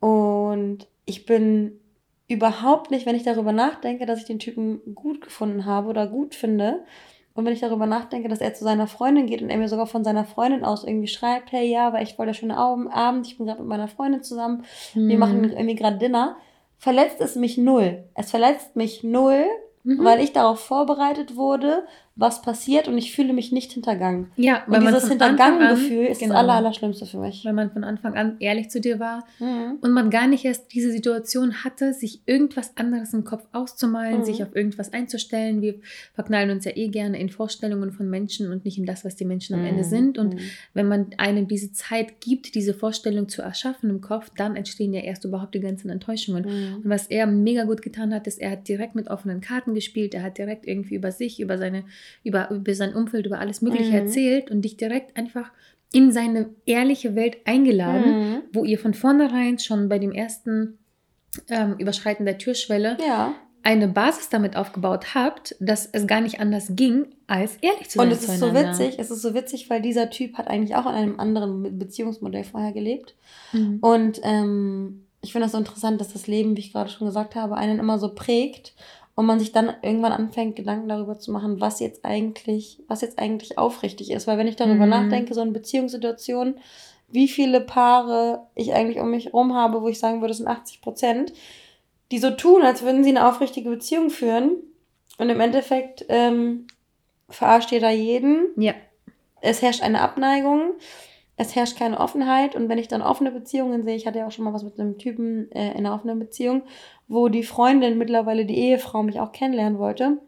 und 0.00 0.86
ich 1.06 1.26
bin 1.26 1.80
überhaupt 2.28 2.90
nicht, 2.90 3.06
wenn 3.06 3.16
ich 3.16 3.22
darüber 3.22 3.52
nachdenke, 3.52 4.06
dass 4.06 4.20
ich 4.20 4.26
den 4.26 4.38
Typen 4.38 4.94
gut 4.94 5.20
gefunden 5.20 5.66
habe 5.66 5.88
oder 5.88 6.06
gut 6.06 6.34
finde. 6.34 6.84
Und 7.34 7.44
wenn 7.44 7.52
ich 7.52 7.60
darüber 7.60 7.86
nachdenke, 7.86 8.28
dass 8.28 8.40
er 8.40 8.54
zu 8.54 8.64
seiner 8.64 8.86
Freundin 8.86 9.26
geht 9.26 9.40
und 9.40 9.50
er 9.50 9.56
mir 9.56 9.68
sogar 9.68 9.86
von 9.86 10.04
seiner 10.04 10.24
Freundin 10.24 10.64
aus 10.64 10.84
irgendwie 10.84 11.08
schreibt, 11.08 11.52
hey, 11.52 11.70
ja, 11.70 11.92
war 11.92 12.00
echt 12.00 12.16
voll 12.16 12.26
der 12.26 12.34
schöne 12.34 12.56
Abend, 12.56 13.26
ich 13.26 13.38
bin 13.38 13.46
gerade 13.46 13.60
mit 13.60 13.68
meiner 13.68 13.88
Freundin 13.88 14.22
zusammen, 14.22 14.64
hm. 14.92 15.08
wir 15.08 15.18
machen 15.18 15.44
irgendwie 15.44 15.76
gerade 15.76 15.98
Dinner, 15.98 16.36
verletzt 16.78 17.20
es 17.20 17.36
mich 17.36 17.56
null. 17.56 18.04
Es 18.14 18.30
verletzt 18.30 18.74
mich 18.74 19.04
null, 19.04 19.44
mhm. 19.84 20.02
weil 20.02 20.20
ich 20.20 20.32
darauf 20.32 20.60
vorbereitet 20.60 21.36
wurde, 21.36 21.84
was 22.16 22.42
passiert 22.42 22.86
und 22.86 22.98
ich 22.98 23.14
fühle 23.14 23.32
mich 23.32 23.50
nicht 23.50 23.72
hintergangen. 23.72 24.30
Ja, 24.36 24.62
weil 24.66 24.80
und 24.80 24.88
dieses 24.88 25.08
Hintergangen-Gefühl 25.08 26.06
ist 26.06 26.20
genau, 26.20 26.34
das 26.34 26.42
Aller, 26.42 26.52
Allerschlimmste 26.54 27.06
für 27.06 27.16
mich. 27.16 27.44
Wenn 27.46 27.54
man 27.54 27.70
von 27.70 27.82
Anfang 27.82 28.14
an 28.14 28.36
ehrlich 28.40 28.68
zu 28.68 28.78
dir 28.80 29.00
war 29.00 29.24
mhm. 29.38 29.78
und 29.80 29.92
man 29.92 30.10
gar 30.10 30.26
nicht 30.26 30.44
erst 30.44 30.74
diese 30.74 30.90
Situation 30.90 31.64
hatte, 31.64 31.94
sich 31.94 32.20
irgendwas 32.26 32.76
anderes 32.76 33.14
im 33.14 33.24
Kopf 33.24 33.46
auszumalen, 33.52 34.18
mhm. 34.18 34.24
sich 34.24 34.42
auf 34.42 34.54
irgendwas 34.54 34.92
einzustellen. 34.92 35.62
Wir 35.62 35.76
verknallen 36.12 36.50
uns 36.50 36.66
ja 36.66 36.72
eh 36.74 36.88
gerne 36.88 37.18
in 37.18 37.30
Vorstellungen 37.30 37.90
von 37.92 38.10
Menschen 38.10 38.52
und 38.52 38.66
nicht 38.66 38.76
in 38.76 38.84
das, 38.84 39.04
was 39.04 39.16
die 39.16 39.24
Menschen 39.24 39.54
am 39.54 39.60
mhm. 39.60 39.68
Ende 39.68 39.84
sind. 39.84 40.18
Und 40.18 40.34
mhm. 40.34 40.40
wenn 40.74 40.88
man 40.88 41.06
einem 41.16 41.48
diese 41.48 41.72
Zeit 41.72 42.20
gibt, 42.20 42.54
diese 42.54 42.74
Vorstellung 42.74 43.30
zu 43.30 43.40
erschaffen 43.40 43.88
im 43.88 44.02
Kopf, 44.02 44.30
dann 44.36 44.56
entstehen 44.56 44.92
ja 44.92 45.00
erst 45.00 45.24
überhaupt 45.24 45.54
die 45.54 45.60
ganzen 45.60 45.88
Enttäuschungen. 45.88 46.44
Mhm. 46.44 46.74
Und 46.84 46.88
was 46.90 47.06
er 47.06 47.26
mega 47.26 47.64
gut 47.64 47.80
getan 47.80 48.12
hat, 48.12 48.26
ist, 48.26 48.40
er 48.40 48.50
hat 48.50 48.68
direkt 48.68 48.94
mit 48.94 49.08
offenen 49.08 49.40
Karten 49.40 49.74
gespielt, 49.74 50.12
er 50.12 50.22
hat 50.22 50.36
direkt 50.36 50.66
irgendwie 50.66 50.96
über 50.96 51.12
sich, 51.12 51.40
über 51.40 51.56
seine 51.56 51.84
über, 52.24 52.50
über 52.50 52.74
sein 52.74 52.94
Umfeld, 52.94 53.26
über 53.26 53.38
alles 53.38 53.62
Mögliche 53.62 53.90
mhm. 53.90 54.06
erzählt 54.06 54.50
und 54.50 54.62
dich 54.62 54.76
direkt 54.76 55.16
einfach 55.16 55.50
in 55.92 56.12
seine 56.12 56.50
ehrliche 56.66 57.14
Welt 57.16 57.38
eingeladen, 57.44 58.32
mhm. 58.32 58.42
wo 58.52 58.64
ihr 58.64 58.78
von 58.78 58.94
vornherein 58.94 59.58
schon 59.58 59.88
bei 59.88 59.98
dem 59.98 60.12
ersten 60.12 60.78
ähm, 61.48 61.76
Überschreiten 61.78 62.26
der 62.26 62.38
Türschwelle 62.38 62.96
ja. 63.04 63.34
eine 63.62 63.88
Basis 63.88 64.28
damit 64.28 64.56
aufgebaut 64.56 65.14
habt, 65.14 65.56
dass 65.58 65.86
es 65.86 66.06
gar 66.06 66.20
nicht 66.20 66.40
anders 66.40 66.72
ging, 66.76 67.06
als 67.26 67.56
ehrlich 67.56 67.88
zu 67.88 67.98
sein. 67.98 68.08
Und 68.08 68.12
es 68.12 68.22
ist 68.22 68.38
so 68.38 68.54
witzig, 68.54 68.98
es 68.98 69.10
ist 69.10 69.22
so 69.22 69.34
witzig, 69.34 69.68
weil 69.68 69.82
dieser 69.82 70.10
Typ 70.10 70.38
hat 70.38 70.48
eigentlich 70.48 70.76
auch 70.76 70.86
in 70.86 70.92
einem 70.92 71.20
anderen 71.20 71.78
Beziehungsmodell 71.78 72.44
vorher 72.44 72.72
gelebt. 72.72 73.16
Mhm. 73.52 73.78
Und 73.80 74.20
ähm, 74.22 75.06
ich 75.22 75.32
finde 75.32 75.46
das 75.46 75.52
so 75.52 75.58
interessant, 75.58 76.00
dass 76.00 76.12
das 76.12 76.26
Leben, 76.26 76.56
wie 76.56 76.60
ich 76.60 76.72
gerade 76.72 76.90
schon 76.90 77.06
gesagt 77.06 77.34
habe, 77.34 77.56
einen 77.56 77.78
immer 77.78 77.98
so 77.98 78.14
prägt 78.14 78.74
und 79.14 79.26
man 79.26 79.38
sich 79.38 79.52
dann 79.52 79.74
irgendwann 79.82 80.12
anfängt, 80.12 80.56
Gedanken 80.56 80.88
darüber 80.88 81.18
zu 81.18 81.32
machen, 81.32 81.60
was 81.60 81.80
jetzt 81.80 82.04
eigentlich, 82.04 82.82
was 82.88 83.00
jetzt 83.00 83.18
eigentlich 83.18 83.58
aufrichtig 83.58 84.10
ist. 84.10 84.26
Weil 84.26 84.38
wenn 84.38 84.46
ich 84.46 84.56
darüber 84.56 84.84
mhm. 84.84 84.90
nachdenke, 84.90 85.34
so 85.34 85.40
eine 85.40 85.50
Beziehungssituation, 85.50 86.54
wie 87.08 87.28
viele 87.28 87.60
Paare 87.60 88.46
ich 88.54 88.72
eigentlich 88.72 89.00
um 89.00 89.10
mich 89.10 89.26
herum 89.26 89.54
habe, 89.54 89.82
wo 89.82 89.88
ich 89.88 89.98
sagen 89.98 90.20
würde, 90.20 90.32
es 90.32 90.38
sind 90.38 90.46
80 90.46 90.80
Prozent, 90.80 91.32
die 92.10 92.18
so 92.18 92.30
tun, 92.30 92.62
als 92.62 92.82
würden 92.82 93.04
sie 93.04 93.10
eine 93.10 93.28
aufrichtige 93.28 93.68
Beziehung 93.68 94.10
führen. 94.10 94.56
Und 95.18 95.28
im 95.28 95.40
Endeffekt 95.40 96.06
ähm, 96.08 96.66
verarscht 97.28 97.72
ihr 97.72 97.80
da 97.80 97.90
jeden. 97.90 98.48
Ja. 98.56 98.74
Es 99.42 99.60
herrscht 99.60 99.82
eine 99.82 100.00
Abneigung 100.00 100.74
es 101.40 101.56
herrscht 101.56 101.78
keine 101.78 101.98
Offenheit 101.98 102.54
und 102.54 102.68
wenn 102.68 102.76
ich 102.76 102.88
dann 102.88 103.00
offene 103.00 103.30
Beziehungen 103.30 103.82
sehe, 103.82 103.96
ich 103.96 104.06
hatte 104.06 104.18
ja 104.18 104.26
auch 104.26 104.30
schon 104.30 104.44
mal 104.44 104.52
was 104.52 104.62
mit 104.62 104.78
einem 104.78 104.98
Typen 104.98 105.50
äh, 105.52 105.70
in 105.70 105.86
einer 105.86 105.94
offenen 105.94 106.18
Beziehung, 106.18 106.62
wo 107.10 107.28
die 107.28 107.42
Freundin 107.42 107.98
mittlerweile 107.98 108.46
die 108.46 108.56
Ehefrau 108.56 109.02
mich 109.02 109.18
auch 109.20 109.32
kennenlernen 109.32 109.80
wollte. 109.80 110.18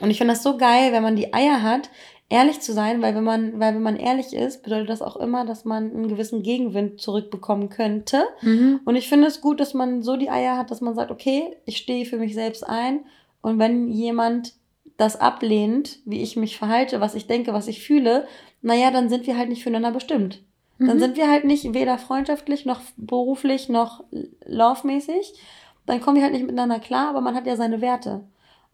Und 0.00 0.10
ich 0.10 0.18
finde 0.18 0.34
das 0.34 0.42
so 0.42 0.56
geil, 0.56 0.92
wenn 0.92 1.04
man 1.04 1.14
die 1.14 1.32
Eier 1.32 1.62
hat, 1.62 1.88
ehrlich 2.28 2.60
zu 2.60 2.72
sein, 2.72 3.00
weil 3.00 3.14
wenn 3.14 3.22
man, 3.22 3.60
weil 3.60 3.74
wenn 3.74 3.82
man 3.82 3.96
ehrlich 3.96 4.34
ist, 4.34 4.64
bedeutet 4.64 4.90
das 4.90 5.02
auch 5.02 5.16
immer, 5.16 5.44
dass 5.46 5.64
man 5.64 5.92
einen 5.92 6.08
gewissen 6.08 6.42
Gegenwind 6.42 7.00
zurückbekommen 7.00 7.68
könnte. 7.68 8.24
Mhm. 8.42 8.80
Und 8.84 8.96
ich 8.96 9.08
finde 9.08 9.28
es 9.28 9.40
gut, 9.40 9.60
dass 9.60 9.72
man 9.72 10.02
so 10.02 10.16
die 10.16 10.30
Eier 10.30 10.58
hat, 10.58 10.72
dass 10.72 10.80
man 10.80 10.96
sagt, 10.96 11.12
okay, 11.12 11.56
ich 11.64 11.76
stehe 11.76 12.04
für 12.04 12.18
mich 12.18 12.34
selbst 12.34 12.68
ein. 12.68 13.00
Und 13.40 13.60
wenn 13.60 13.88
jemand 13.88 14.54
das 14.96 15.14
ablehnt, 15.14 16.00
wie 16.04 16.22
ich 16.22 16.36
mich 16.36 16.58
verhalte, 16.58 17.00
was 17.00 17.14
ich 17.14 17.28
denke, 17.28 17.52
was 17.52 17.68
ich 17.68 17.82
fühle, 17.82 18.26
naja, 18.62 18.90
dann 18.90 19.08
sind 19.08 19.28
wir 19.28 19.38
halt 19.38 19.48
nicht 19.48 19.62
füreinander 19.62 19.92
bestimmt. 19.92 20.42
Mhm. 20.78 20.88
Dann 20.88 20.98
sind 20.98 21.16
wir 21.16 21.30
halt 21.30 21.44
nicht 21.44 21.72
weder 21.72 21.98
freundschaftlich 21.98 22.66
noch 22.66 22.80
beruflich 22.96 23.68
noch 23.68 24.02
laufmäßig. 24.44 25.34
Dann 25.86 26.00
kommen 26.00 26.16
wir 26.16 26.22
halt 26.22 26.32
nicht 26.32 26.42
miteinander 26.42 26.78
klar, 26.78 27.08
aber 27.08 27.20
man 27.20 27.34
hat 27.34 27.46
ja 27.46 27.56
seine 27.56 27.80
Werte. 27.80 28.24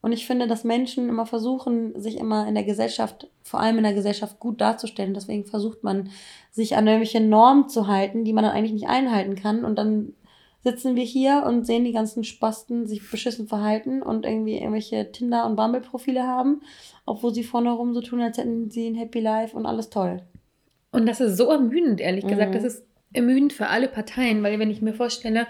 Und 0.03 0.13
ich 0.13 0.27
finde, 0.27 0.47
dass 0.47 0.63
Menschen 0.63 1.09
immer 1.09 1.27
versuchen, 1.27 2.01
sich 2.01 2.19
immer 2.19 2.47
in 2.47 2.55
der 2.55 2.65
Gesellschaft, 2.65 3.29
vor 3.43 3.61
allem 3.61 3.79
in 3.79 3.85
der 3.85 3.95
Gesellschaft, 3.95 4.39
gut 4.39 4.61
darzustellen. 4.61 5.15
Deswegen 5.15 5.47
versucht 5.47 5.83
man, 5.83 6.11
sich 6.53 6.77
an 6.77 6.87
irgendwelche 6.87 7.21
Normen 7.21 7.69
zu 7.69 7.89
halten, 7.89 8.25
die 8.25 8.33
man 8.33 8.45
dann 8.45 8.53
eigentlich 8.53 8.73
nicht 8.73 8.89
einhalten 8.89 9.35
kann. 9.35 9.65
Und 9.65 9.77
dann 9.77 10.13
sitzen 10.63 10.97
wir 10.97 11.05
hier 11.05 11.45
und 11.47 11.65
sehen 11.65 11.85
die 11.85 11.93
ganzen 11.93 12.25
Spasten 12.25 12.87
sich 12.87 13.09
beschissen 13.11 13.47
verhalten 13.47 14.03
und 14.03 14.27
irgendwie 14.27 14.57
irgendwelche 14.57 15.13
Tinder- 15.13 15.47
und 15.47 15.57
Bumble-Profile 15.57 16.25
haben, 16.25 16.61
obwohl 17.05 17.33
sie 17.33 17.45
vorne 17.45 17.71
rum 17.71 17.95
so 17.95 18.01
tun, 18.01 18.21
als 18.21 18.39
hätten 18.39 18.71
sie 18.71 18.89
ein 18.89 18.95
Happy 18.95 19.21
Life 19.21 19.57
und 19.57 19.65
alles 19.65 19.91
toll. 19.91 20.23
Und 20.93 21.07
das 21.07 21.21
ist 21.21 21.37
so 21.37 21.51
ermüdend, 21.51 22.01
ehrlich 22.01 22.25
mhm. 22.25 22.29
gesagt. 22.29 22.55
Das 22.55 22.65
ist 22.65 22.85
ermüdend 23.13 23.53
für 23.53 23.69
alle 23.69 23.89
Parteien, 23.89 24.43
weil 24.43 24.59
wenn 24.59 24.71
ich 24.71 24.83
mir 24.83 24.95
vorstelle, 24.95 25.47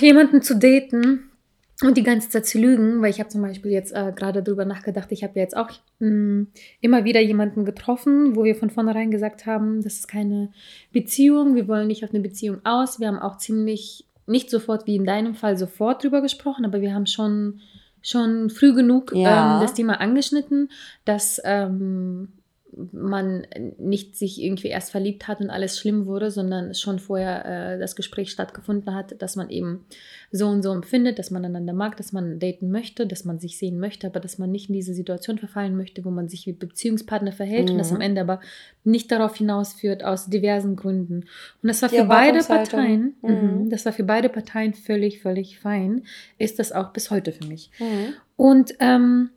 jemanden 0.00 0.42
zu 0.42 0.58
daten, 0.58 1.30
und 1.82 1.96
die 1.96 2.02
ganze 2.02 2.28
Zeit 2.28 2.46
zu 2.46 2.58
lügen, 2.58 3.00
weil 3.00 3.10
ich 3.10 3.20
habe 3.20 3.30
zum 3.30 3.42
Beispiel 3.42 3.70
jetzt 3.70 3.92
äh, 3.92 4.12
gerade 4.14 4.42
darüber 4.42 4.64
nachgedacht, 4.64 5.10
ich 5.12 5.22
habe 5.22 5.32
ja 5.36 5.42
jetzt 5.42 5.56
auch 5.56 5.70
mh, 5.98 6.08
hm, 6.08 6.46
immer 6.80 7.04
wieder 7.04 7.20
jemanden 7.20 7.64
getroffen, 7.64 8.36
wo 8.36 8.44
wir 8.44 8.54
von 8.54 8.70
vornherein 8.70 9.10
gesagt 9.10 9.46
haben, 9.46 9.82
das 9.82 9.94
ist 9.94 10.08
keine 10.08 10.50
Beziehung, 10.92 11.54
wir 11.54 11.68
wollen 11.68 11.86
nicht 11.86 12.04
auf 12.04 12.10
eine 12.10 12.20
Beziehung 12.20 12.58
aus. 12.64 13.00
Wir 13.00 13.08
haben 13.08 13.18
auch 13.18 13.38
ziemlich, 13.38 14.06
nicht 14.26 14.50
sofort 14.50 14.86
wie 14.86 14.96
in 14.96 15.06
deinem 15.06 15.34
Fall 15.34 15.56
sofort 15.56 16.02
drüber 16.04 16.20
gesprochen, 16.20 16.64
aber 16.64 16.80
wir 16.80 16.94
haben 16.94 17.06
schon, 17.06 17.60
schon 18.02 18.50
früh 18.50 18.74
genug 18.74 19.12
ja. 19.14 19.56
ähm, 19.56 19.62
das 19.62 19.74
Thema 19.74 20.00
angeschnitten, 20.00 20.70
dass 21.04 21.40
ähm, 21.44 22.28
man 22.92 23.46
nicht 23.78 24.16
sich 24.16 24.40
irgendwie 24.40 24.68
erst 24.68 24.90
verliebt 24.90 25.28
hat 25.28 25.40
und 25.40 25.50
alles 25.50 25.78
schlimm 25.78 26.06
wurde, 26.06 26.30
sondern 26.30 26.74
schon 26.74 26.98
vorher 26.98 27.44
äh, 27.44 27.78
das 27.78 27.96
Gespräch 27.96 28.30
stattgefunden 28.30 28.94
hat, 28.94 29.20
dass 29.20 29.36
man 29.36 29.50
eben 29.50 29.84
so 30.30 30.46
und 30.46 30.62
so 30.62 30.72
empfindet, 30.72 31.18
dass 31.18 31.30
man 31.30 31.44
einander 31.44 31.72
mag, 31.72 31.96
dass 31.96 32.12
man 32.12 32.38
daten 32.38 32.70
möchte, 32.70 33.06
dass 33.06 33.24
man 33.24 33.38
sich 33.38 33.58
sehen 33.58 33.78
möchte, 33.80 34.06
aber 34.06 34.20
dass 34.20 34.38
man 34.38 34.50
nicht 34.50 34.68
in 34.68 34.74
diese 34.74 34.94
Situation 34.94 35.38
verfallen 35.38 35.76
möchte, 35.76 36.04
wo 36.04 36.10
man 36.10 36.28
sich 36.28 36.46
wie 36.46 36.52
Beziehungspartner 36.52 37.32
verhält 37.32 37.66
mhm. 37.66 37.72
und 37.72 37.78
das 37.78 37.92
am 37.92 38.00
Ende 38.00 38.20
aber 38.20 38.40
nicht 38.84 39.10
darauf 39.10 39.36
hinausführt 39.36 40.04
aus 40.04 40.26
diversen 40.26 40.76
Gründen. 40.76 41.24
Und 41.62 41.68
das 41.68 41.82
war 41.82 41.88
Die 41.88 41.96
für 41.96 42.04
beide 42.04 42.40
Parteien, 42.44 43.14
mhm. 43.22 43.30
mhm. 43.30 43.70
das 43.70 43.84
war 43.84 43.92
für 43.92 44.04
beide 44.04 44.28
Parteien 44.28 44.74
völlig, 44.74 45.20
völlig 45.20 45.58
fein, 45.58 46.04
ist 46.38 46.58
das 46.58 46.72
auch 46.72 46.92
bis 46.92 47.10
heute 47.10 47.32
für 47.32 47.46
mich. 47.46 47.70
Mhm. 47.80 48.14
Und 48.36 48.74
ähm, 48.78 49.30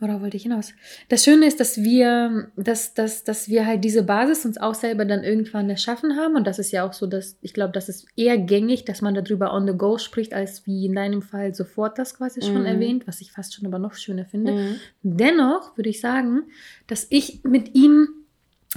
Worauf 0.00 0.20
wollte 0.20 0.36
ich 0.36 0.44
hinaus? 0.44 0.72
Das 1.08 1.24
Schöne 1.24 1.46
ist, 1.46 1.58
dass 1.58 1.82
wir, 1.82 2.50
dass, 2.56 2.94
dass, 2.94 3.24
dass 3.24 3.48
wir 3.48 3.66
halt 3.66 3.82
diese 3.82 4.04
Basis 4.04 4.44
uns 4.44 4.58
auch 4.58 4.74
selber 4.74 5.04
dann 5.04 5.24
irgendwann 5.24 5.68
erschaffen 5.68 6.16
haben. 6.16 6.36
Und 6.36 6.46
das 6.46 6.58
ist 6.58 6.70
ja 6.70 6.86
auch 6.86 6.92
so, 6.92 7.06
dass 7.06 7.36
ich 7.40 7.52
glaube, 7.52 7.72
das 7.72 7.88
ist 7.88 8.06
eher 8.16 8.38
gängig, 8.38 8.84
dass 8.84 9.02
man 9.02 9.14
darüber 9.14 9.52
on 9.52 9.66
the 9.66 9.76
go 9.76 9.98
spricht, 9.98 10.34
als 10.34 10.66
wie 10.66 10.86
in 10.86 10.94
deinem 10.94 11.22
Fall 11.22 11.54
sofort 11.54 11.98
das 11.98 12.16
quasi 12.16 12.42
schon 12.42 12.60
mhm. 12.60 12.66
erwähnt, 12.66 13.08
was 13.08 13.20
ich 13.20 13.32
fast 13.32 13.54
schon 13.54 13.66
aber 13.66 13.78
noch 13.78 13.94
schöner 13.94 14.24
finde. 14.24 14.52
Mhm. 14.52 14.76
Dennoch 15.02 15.76
würde 15.76 15.90
ich 15.90 16.00
sagen, 16.00 16.44
dass 16.86 17.06
ich 17.10 17.42
mit 17.42 17.74
ihm 17.74 18.08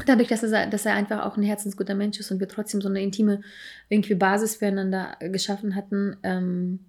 dadurch, 0.05 0.29
dass 0.29 0.43
er, 0.43 0.67
dass 0.67 0.85
er 0.85 0.93
einfach 0.93 1.25
auch 1.25 1.37
ein 1.37 1.43
herzensguter 1.43 1.95
Mensch 1.95 2.19
ist 2.19 2.31
und 2.31 2.39
wir 2.39 2.47
trotzdem 2.47 2.81
so 2.81 2.89
eine 2.89 3.01
intime 3.01 3.41
irgendwie 3.89 4.15
Basis 4.15 4.55
füreinander 4.55 5.17
geschaffen 5.19 5.75
hatten, 5.75 6.17
ähm, 6.23 6.79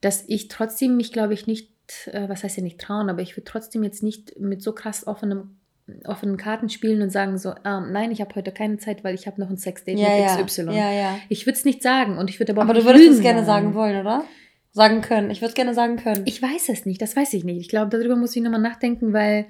dass 0.00 0.24
ich 0.26 0.48
trotzdem 0.48 0.96
mich, 0.96 1.12
glaube 1.12 1.34
ich, 1.34 1.46
nicht 1.46 1.70
äh, 2.12 2.28
was 2.28 2.44
heißt 2.44 2.56
ja 2.56 2.62
nicht 2.62 2.80
trauen, 2.80 3.10
aber 3.10 3.22
ich 3.22 3.36
würde 3.36 3.44
trotzdem 3.44 3.82
jetzt 3.82 4.02
nicht 4.02 4.38
mit 4.38 4.62
so 4.62 4.72
krass 4.72 5.06
offenem 5.06 5.56
offenen 6.04 6.36
Karten 6.36 6.68
spielen 6.68 7.00
und 7.00 7.08
sagen 7.08 7.38
so, 7.38 7.54
ähm, 7.64 7.92
nein, 7.92 8.10
ich 8.10 8.20
habe 8.20 8.34
heute 8.34 8.52
keine 8.52 8.76
Zeit, 8.76 9.04
weil 9.04 9.14
ich 9.14 9.26
habe 9.26 9.40
noch 9.40 9.48
ein 9.48 9.56
Sexdate 9.56 9.98
ja, 9.98 10.36
mit 10.36 10.46
XY. 10.46 10.64
Ja, 10.64 10.92
ja. 10.92 11.18
Ich 11.30 11.46
würde 11.46 11.56
es 11.56 11.64
nicht 11.64 11.82
sagen 11.82 12.18
und 12.18 12.28
ich 12.28 12.38
würde 12.38 12.52
aber 12.52 12.60
Aber 12.60 12.74
du 12.74 12.84
würdest 12.84 13.08
es 13.08 13.20
gerne 13.20 13.42
sagen 13.42 13.72
wollen, 13.72 13.98
oder? 13.98 14.24
sagen 14.72 15.00
können. 15.00 15.30
Ich 15.30 15.40
würde 15.40 15.48
es 15.48 15.54
gerne 15.54 15.74
sagen 15.74 15.96
können. 15.96 16.22
Ich 16.26 16.40
weiß 16.40 16.68
es 16.68 16.86
nicht, 16.86 17.02
das 17.02 17.16
weiß 17.16 17.32
ich 17.32 17.42
nicht. 17.42 17.58
Ich 17.58 17.68
glaube, 17.68 17.90
darüber 17.90 18.16
muss 18.16 18.36
ich 18.36 18.42
nochmal 18.42 18.60
nachdenken, 18.60 19.12
weil 19.12 19.46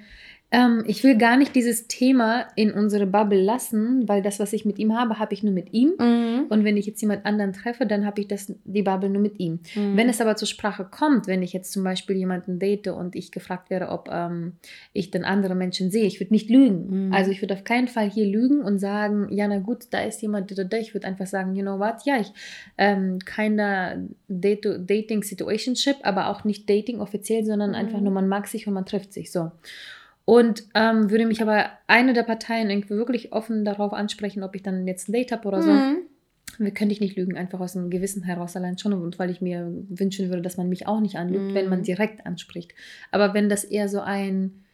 ähm, 0.51 0.83
ich 0.87 1.03
will 1.03 1.15
gar 1.15 1.37
nicht 1.37 1.55
dieses 1.55 1.87
Thema 1.87 2.47
in 2.55 2.71
unsere 2.71 3.05
Bubble 3.05 3.41
lassen, 3.41 4.07
weil 4.07 4.23
das, 4.23 4.39
was 4.39 4.51
ich 4.51 4.65
mit 4.65 4.79
ihm 4.79 4.97
habe, 4.97 5.19
habe 5.19 5.33
ich 5.33 5.43
nur 5.43 5.53
mit 5.53 5.73
ihm. 5.73 5.93
Mhm. 5.99 6.45
Und 6.49 6.63
wenn 6.63 6.75
ich 6.75 6.87
jetzt 6.87 7.01
jemand 7.01 7.25
anderen 7.25 7.53
treffe, 7.53 7.85
dann 7.85 8.03
habe 8.05 8.21
ich 8.21 8.27
das, 8.27 8.51
die 8.63 8.81
Bubble 8.81 9.09
nur 9.09 9.21
mit 9.21 9.39
ihm. 9.39 9.59
Mhm. 9.75 9.95
Wenn 9.95 10.09
es 10.09 10.21
aber 10.21 10.35
zur 10.35 10.47
Sprache 10.47 10.85
kommt, 10.89 11.27
wenn 11.27 11.43
ich 11.43 11.53
jetzt 11.53 11.71
zum 11.71 11.83
Beispiel 11.83 12.15
jemanden 12.15 12.57
date 12.57 12.87
und 12.87 13.15
ich 13.15 13.31
gefragt 13.31 13.69
wäre, 13.69 13.89
ob 13.89 14.09
ähm, 14.11 14.53
ich 14.91 15.11
dann 15.11 15.23
andere 15.23 15.53
Menschen 15.53 15.91
sehe, 15.91 16.05
ich 16.05 16.19
würde 16.19 16.33
nicht 16.33 16.49
lügen. 16.49 17.07
Mhm. 17.07 17.13
Also 17.13 17.29
ich 17.29 17.41
würde 17.43 17.53
auf 17.53 17.63
keinen 17.63 17.87
Fall 17.87 18.09
hier 18.09 18.25
lügen 18.25 18.61
und 18.61 18.79
sagen, 18.79 19.27
ja 19.31 19.47
na 19.47 19.59
gut, 19.59 19.85
da 19.91 20.01
ist 20.01 20.21
jemand, 20.21 20.57
da, 20.57 20.63
da. 20.63 20.77
ich 20.77 20.95
würde 20.95 21.05
einfach 21.05 21.27
sagen, 21.27 21.53
you 21.55 21.61
know 21.61 21.77
what, 21.77 21.97
ja, 22.05 22.19
ich 22.19 22.31
ähm, 22.77 23.19
keiner 23.19 23.97
date 24.27 24.65
Dating 24.89 25.21
Situationship, 25.21 25.97
aber 26.01 26.29
auch 26.29 26.43
nicht 26.43 26.67
Dating 26.67 26.99
offiziell, 27.01 27.45
sondern 27.45 27.69
Mhm. 27.69 27.75
einfach 27.75 28.01
nur 28.01 28.11
man 28.11 28.27
mag 28.27 28.47
sich 28.47 28.67
und 28.67 28.73
man 28.73 28.87
trifft 28.87 29.13
sich 29.13 29.31
so. 29.31 29.51
Und 30.29 30.65
ähm, 30.75 31.09
würde 31.09 31.25
mich 31.25 31.41
aber 31.41 31.71
eine 31.87 32.13
der 32.13 32.21
Parteien 32.21 32.69
irgendwie 32.69 32.93
wirklich 32.93 33.33
offen 33.33 33.65
darauf 33.65 33.93
ansprechen, 33.93 34.43
ob 34.43 34.53
ich 34.55 34.61
dann 34.61 34.85
jetzt 34.85 35.09
ein 35.09 35.13
Date 35.13 35.31
habe 35.31 35.47
oder 35.47 35.63
so. 35.63 35.71
Mhm. 35.71 36.01
Wir 36.59 36.69
könnte 36.69 36.93
ich 36.93 37.01
nicht 37.01 37.17
lügen, 37.17 37.35
einfach 37.35 37.59
aus 37.59 37.75
einem 37.75 37.89
Gewissen 37.89 38.21
heraus 38.21 38.55
allein 38.55 38.77
schon 38.77 38.93
und 38.93 39.17
weil 39.17 39.31
ich 39.31 39.41
mir 39.41 39.67
wünschen 39.89 40.29
würde, 40.29 40.43
dass 40.43 40.55
man 40.55 40.69
mich 40.69 40.85
auch 40.85 40.99
nicht 40.99 41.15
anlügt, 41.15 41.45
Mhm. 41.45 41.55
wenn 41.55 41.67
man 41.69 41.81
direkt 41.81 42.27
anspricht. 42.27 42.75
Aber 43.09 43.33
wenn 43.33 43.49
das 43.49 43.63
eher 43.63 43.89
so 43.89 44.01
ein, 44.01 44.65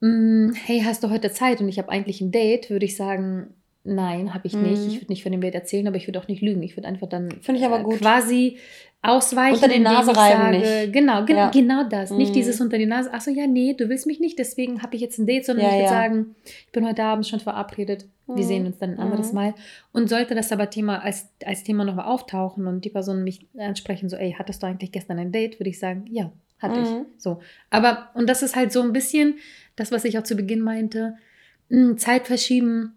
mm, 0.00 0.52
hey, 0.54 0.80
hast 0.82 1.04
du 1.04 1.10
heute 1.10 1.30
Zeit 1.30 1.60
und 1.60 1.68
ich 1.68 1.78
habe 1.78 1.90
eigentlich 1.90 2.22
ein 2.22 2.32
Date, 2.32 2.70
würde 2.70 2.86
ich 2.86 2.96
sagen, 2.96 3.48
nein, 3.94 4.34
habe 4.34 4.46
ich 4.46 4.54
nicht. 4.54 4.82
Mhm. 4.82 4.88
Ich 4.88 4.94
würde 5.00 5.12
nicht 5.12 5.22
von 5.22 5.32
dem 5.32 5.40
Date 5.40 5.54
erzählen, 5.54 5.86
aber 5.86 5.96
ich 5.96 6.06
würde 6.06 6.20
auch 6.20 6.28
nicht 6.28 6.42
lügen. 6.42 6.62
Ich 6.62 6.76
würde 6.76 6.88
einfach 6.88 7.08
dann 7.08 7.30
Finde 7.40 7.60
ich 7.60 7.66
aber 7.66 7.80
äh, 7.80 7.82
gut. 7.82 7.98
quasi 7.98 8.58
ausweichen. 9.02 9.54
Unter 9.54 9.68
die 9.68 9.78
Nase 9.78 10.16
reiben 10.16 10.42
sage, 10.42 10.58
nicht. 10.58 10.92
Genau, 10.92 11.24
gen 11.24 11.36
Ja. 11.36 11.50
genau 11.50 11.88
das. 11.88 12.10
Nicht 12.10 12.30
Mhm. 12.30 12.34
dieses 12.34 12.60
unter 12.60 12.78
die 12.78 12.86
Nase, 12.86 13.12
achso, 13.12 13.30
ja, 13.30 13.46
nee, 13.46 13.74
du 13.74 13.88
willst 13.88 14.06
mich 14.06 14.18
nicht, 14.20 14.38
deswegen 14.38 14.82
habe 14.82 14.96
ich 14.96 15.02
jetzt 15.02 15.18
ein 15.18 15.26
Date, 15.26 15.46
sondern 15.46 15.66
Ja, 15.66 15.70
ich 15.72 15.76
würde 15.78 15.84
ja. 15.84 15.88
sagen, 15.90 16.34
ich 16.66 16.72
bin 16.72 16.86
heute 16.86 17.04
Abend 17.04 17.26
schon 17.26 17.40
verabredet. 17.40 18.06
Wir 18.26 18.44
Mhm. 18.44 18.48
sehen 18.48 18.66
uns 18.66 18.78
dann 18.78 18.90
ein 18.94 18.98
anderes 18.98 19.28
Mhm. 19.30 19.34
Mal. 19.36 19.54
Und 19.92 20.08
sollte 20.08 20.34
das 20.34 20.50
aber 20.52 20.68
Thema 20.68 21.02
als, 21.02 21.28
als 21.44 21.62
Thema 21.64 21.84
nochmal 21.84 22.06
auftauchen 22.06 22.66
und 22.66 22.84
die 22.84 22.90
Person 22.90 23.22
mich 23.24 23.46
ansprechen, 23.56 24.08
so, 24.08 24.16
ey, 24.16 24.34
hattest 24.38 24.62
du 24.62 24.66
eigentlich 24.66 24.92
gestern 24.92 25.18
ein 25.18 25.32
Date, 25.32 25.60
würde 25.60 25.70
ich 25.70 25.78
sagen, 25.78 26.04
ja, 26.10 26.32
hatte 26.58 26.80
Mhm. 26.80 26.86
ich. 26.86 27.22
So. 27.22 27.40
Aber, 27.70 28.10
und 28.14 28.28
das 28.28 28.42
ist 28.42 28.56
halt 28.56 28.72
so 28.72 28.82
ein 28.82 28.92
bisschen 28.92 29.38
das, 29.76 29.92
was 29.92 30.04
ich 30.04 30.18
auch 30.18 30.24
zu 30.24 30.34
Beginn 30.34 30.60
meinte, 30.60 31.14
mh, 31.68 31.96
Zeit 31.98 32.26
verschieben, 32.26 32.94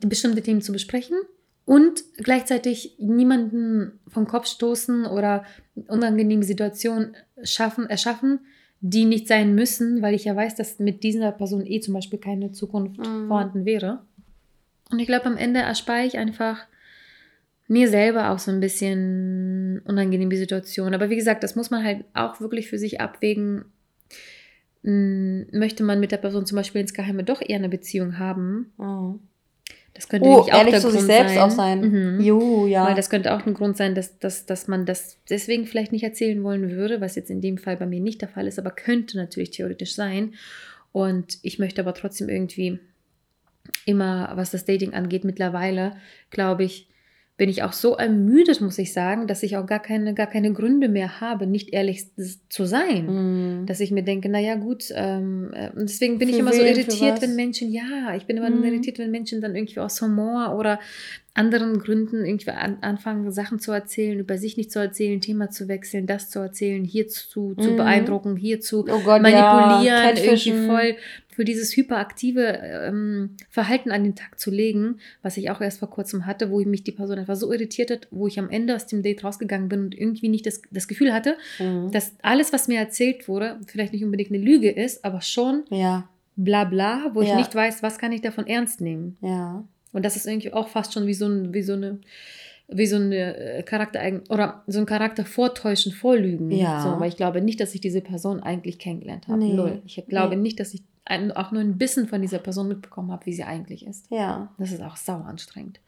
bestimmte 0.00 0.42
Themen 0.42 0.62
zu 0.62 0.72
besprechen 0.72 1.16
und 1.64 2.02
gleichzeitig 2.18 2.96
niemanden 2.98 3.98
vom 4.08 4.26
Kopf 4.26 4.46
stoßen 4.46 5.06
oder 5.06 5.44
unangenehme 5.88 6.42
Situationen 6.44 7.16
schaffen, 7.42 7.88
erschaffen, 7.88 8.40
die 8.80 9.04
nicht 9.06 9.28
sein 9.28 9.54
müssen, 9.54 10.02
weil 10.02 10.14
ich 10.14 10.24
ja 10.24 10.36
weiß, 10.36 10.56
dass 10.56 10.78
mit 10.78 11.02
dieser 11.02 11.32
Person 11.32 11.66
eh 11.66 11.80
zum 11.80 11.94
Beispiel 11.94 12.18
keine 12.18 12.52
Zukunft 12.52 12.98
Mhm. 12.98 13.28
vorhanden 13.28 13.64
wäre. 13.64 14.04
Und 14.90 14.98
ich 14.98 15.06
glaube, 15.06 15.24
am 15.26 15.38
Ende 15.38 15.60
erspare 15.60 16.04
ich 16.04 16.18
einfach 16.18 16.66
mir 17.66 17.88
selber 17.88 18.30
auch 18.30 18.38
so 18.38 18.50
ein 18.50 18.60
bisschen 18.60 19.80
unangenehme 19.86 20.36
Situationen. 20.36 20.94
Aber 20.94 21.08
wie 21.08 21.16
gesagt, 21.16 21.42
das 21.42 21.56
muss 21.56 21.70
man 21.70 21.82
halt 21.82 22.04
auch 22.12 22.40
wirklich 22.40 22.68
für 22.68 22.76
sich 22.78 23.00
abwägen. 23.00 23.64
Hm, 24.82 25.46
Möchte 25.52 25.82
man 25.82 25.98
mit 25.98 26.12
der 26.12 26.18
Person 26.18 26.44
zum 26.44 26.56
Beispiel 26.56 26.82
ins 26.82 26.92
Geheime 26.92 27.24
doch 27.24 27.40
eher 27.40 27.56
eine 27.56 27.70
Beziehung 27.70 28.18
haben? 28.18 28.72
Mhm. 28.76 29.20
Das 29.94 30.08
könnte 30.08 30.28
Oh, 30.28 30.40
auch 30.40 30.48
ehrlich 30.48 30.72
der 30.72 30.80
zu 30.80 30.88
sich 30.90 30.98
Grund 30.98 31.06
selbst 31.12 31.34
sein. 31.34 31.42
auch 31.42 31.50
sein. 31.50 31.80
Mhm. 31.80 32.20
Juhu, 32.20 32.66
ja. 32.66 32.84
Weil 32.84 32.96
das 32.96 33.08
könnte 33.10 33.32
auch 33.32 33.46
ein 33.46 33.54
Grund 33.54 33.76
sein, 33.76 33.94
dass, 33.94 34.18
dass, 34.18 34.44
dass 34.44 34.66
man 34.66 34.86
das 34.86 35.18
deswegen 35.30 35.66
vielleicht 35.66 35.92
nicht 35.92 36.02
erzählen 36.02 36.42
wollen 36.42 36.70
würde, 36.72 37.00
was 37.00 37.14
jetzt 37.14 37.30
in 37.30 37.40
dem 37.40 37.58
Fall 37.58 37.76
bei 37.76 37.86
mir 37.86 38.00
nicht 38.00 38.20
der 38.20 38.28
Fall 38.28 38.48
ist, 38.48 38.58
aber 38.58 38.70
könnte 38.72 39.16
natürlich 39.16 39.50
theoretisch 39.52 39.94
sein. 39.94 40.34
Und 40.90 41.38
ich 41.42 41.58
möchte 41.60 41.80
aber 41.80 41.94
trotzdem 41.94 42.28
irgendwie 42.28 42.80
immer, 43.86 44.32
was 44.34 44.50
das 44.50 44.64
Dating 44.64 44.94
angeht, 44.94 45.24
mittlerweile, 45.24 45.96
glaube 46.30 46.64
ich, 46.64 46.88
bin 47.36 47.48
ich 47.48 47.64
auch 47.64 47.72
so 47.72 47.96
ermüdet, 47.96 48.60
muss 48.60 48.78
ich 48.78 48.92
sagen, 48.92 49.26
dass 49.26 49.42
ich 49.42 49.56
auch 49.56 49.66
gar 49.66 49.80
keine, 49.80 50.14
gar 50.14 50.28
keine 50.28 50.52
Gründe 50.52 50.88
mehr 50.88 51.20
habe, 51.20 51.48
nicht 51.48 51.72
ehrlich 51.72 52.06
zu 52.48 52.64
sein. 52.64 53.06
Mhm. 53.62 53.66
Dass 53.66 53.80
ich 53.80 53.90
mir 53.90 54.04
denke, 54.04 54.28
naja, 54.28 54.54
gut, 54.54 54.84
ähm, 54.94 55.50
äh, 55.52 55.70
und 55.70 55.88
deswegen 55.88 56.18
bin 56.18 56.28
ich 56.28 56.36
Für 56.36 56.42
immer 56.42 56.52
so 56.52 56.62
wen, 56.62 56.74
für 56.74 56.80
irritiert, 56.80 57.22
wenn 57.22 57.34
Menschen, 57.34 57.72
ja, 57.72 58.14
ich 58.16 58.26
bin 58.26 58.36
immer 58.36 58.50
Mhm. 58.50 58.62
irritiert, 58.64 58.98
wenn 58.98 59.10
Menschen 59.10 59.40
dann 59.40 59.56
irgendwie 59.56 59.80
aus 59.80 60.00
Humor 60.00 60.54
oder 60.56 60.78
anderen 61.36 61.78
Gründen 61.80 62.24
irgendwie 62.24 62.50
an, 62.50 62.78
anfangen, 62.82 63.30
Sachen 63.32 63.58
zu 63.58 63.72
erzählen, 63.72 64.18
über 64.20 64.38
sich 64.38 64.56
nicht 64.56 64.70
zu 64.70 64.78
erzählen, 64.78 65.20
Thema 65.20 65.50
zu 65.50 65.66
wechseln, 65.66 66.06
das 66.06 66.30
zu 66.30 66.38
erzählen, 66.38 66.84
hier 66.84 67.08
zu, 67.08 67.54
zu 67.56 67.70
Mhm. 67.72 67.76
beeindrucken, 67.76 68.36
hier 68.36 68.60
zu 68.60 68.80
Oh 68.88 69.00
Gott, 69.02 69.20
manipulieren, 69.20 69.82
ja. 70.16 70.22
irgendwie 70.22 70.52
voll 70.52 70.96
für 71.28 71.44
dieses 71.44 71.76
hyperaktive 71.76 72.60
ähm, 72.62 73.30
Verhalten 73.50 73.90
an 73.90 74.04
den 74.04 74.14
Tag 74.14 74.38
zu 74.38 74.52
legen, 74.52 74.98
was 75.22 75.36
ich 75.36 75.50
auch 75.50 75.60
erst 75.60 75.80
vor 75.80 75.90
kurzem 75.90 76.26
hatte, 76.26 76.50
wo 76.52 76.60
mich 76.60 76.84
die 76.84 76.92
Person 76.92 77.18
einfach 77.18 77.34
so 77.34 77.52
irritiert 77.52 77.90
hat, 77.90 78.06
wo 78.12 78.28
ich 78.28 78.38
am 78.38 78.48
Ende 78.50 78.76
aus 78.76 78.86
dem 78.86 79.02
Date 79.02 79.24
rausgegangen 79.24 79.68
bin 79.68 79.80
und 79.86 79.98
irgendwie 79.98 80.28
nicht 80.28 80.46
das, 80.46 80.62
das 80.70 80.86
Gefühl 80.86 81.12
hatte, 81.12 81.36
Mhm. 81.58 81.90
dass 81.90 82.12
alles, 82.22 82.52
was 82.52 82.68
mir 82.68 82.78
erzählt 82.78 83.26
wurde, 83.26 83.58
vielleicht 83.66 83.92
nicht 83.92 84.04
unbedingt 84.04 84.30
eine 84.30 84.38
Lüge 84.38 84.70
ist, 84.70 85.04
aber 85.04 85.20
schon 85.20 85.64
Ja, 85.70 86.08
bla 86.36 86.62
bla, 86.62 87.10
wo 87.12 87.22
ich 87.22 87.28
Ja. 87.30 87.36
nicht 87.36 87.52
weiß, 87.52 87.82
was 87.82 87.98
kann 87.98 88.12
ich 88.12 88.20
davon 88.20 88.46
ernst 88.46 88.80
nehmen. 88.80 89.16
ja. 89.20 89.64
Und 89.94 90.04
das 90.04 90.16
ist 90.16 90.26
irgendwie 90.26 90.52
auch 90.52 90.68
fast 90.68 90.92
schon 90.92 91.06
wie 91.06 91.14
so, 91.14 91.26
ein, 91.26 91.54
wie 91.54 91.62
so 91.62 91.72
eine 91.72 92.00
wie 92.66 92.86
so 92.86 92.96
eine 92.96 93.36
äh, 93.36 93.62
Charaktereigen 93.62 94.22
oder 94.30 94.62
so 94.66 94.78
ein 94.78 94.86
Charakter 94.86 95.26
vortäuschen, 95.26 95.92
vorlügen. 95.92 96.50
Ja. 96.50 96.80
So, 96.82 96.98
weil 96.98 97.08
ich 97.10 97.16
glaube 97.16 97.42
nicht, 97.42 97.60
dass 97.60 97.74
ich 97.74 97.82
diese 97.82 98.00
Person 98.00 98.42
eigentlich 98.42 98.78
kennengelernt 98.78 99.28
habe. 99.28 99.38
Nee. 99.38 99.52
Null. 99.52 99.82
Ich 99.84 100.02
glaube 100.08 100.34
Nee. 100.36 100.42
nicht, 100.42 100.58
dass 100.60 100.72
ich 100.72 100.82
ein, 101.04 101.30
auch 101.32 101.52
nur 101.52 101.60
ein 101.60 101.76
bisschen 101.76 102.08
von 102.08 102.22
dieser 102.22 102.38
Person 102.38 102.68
mitbekommen 102.68 103.12
habe, 103.12 103.26
wie 103.26 103.34
sie 103.34 103.44
eigentlich 103.44 103.86
ist. 103.86 104.06
Ja. 104.10 104.48
Das 104.58 104.72
ist 104.72 104.82
auch 104.82 104.96
sauer 104.96 105.26
anstrengend. 105.26 105.78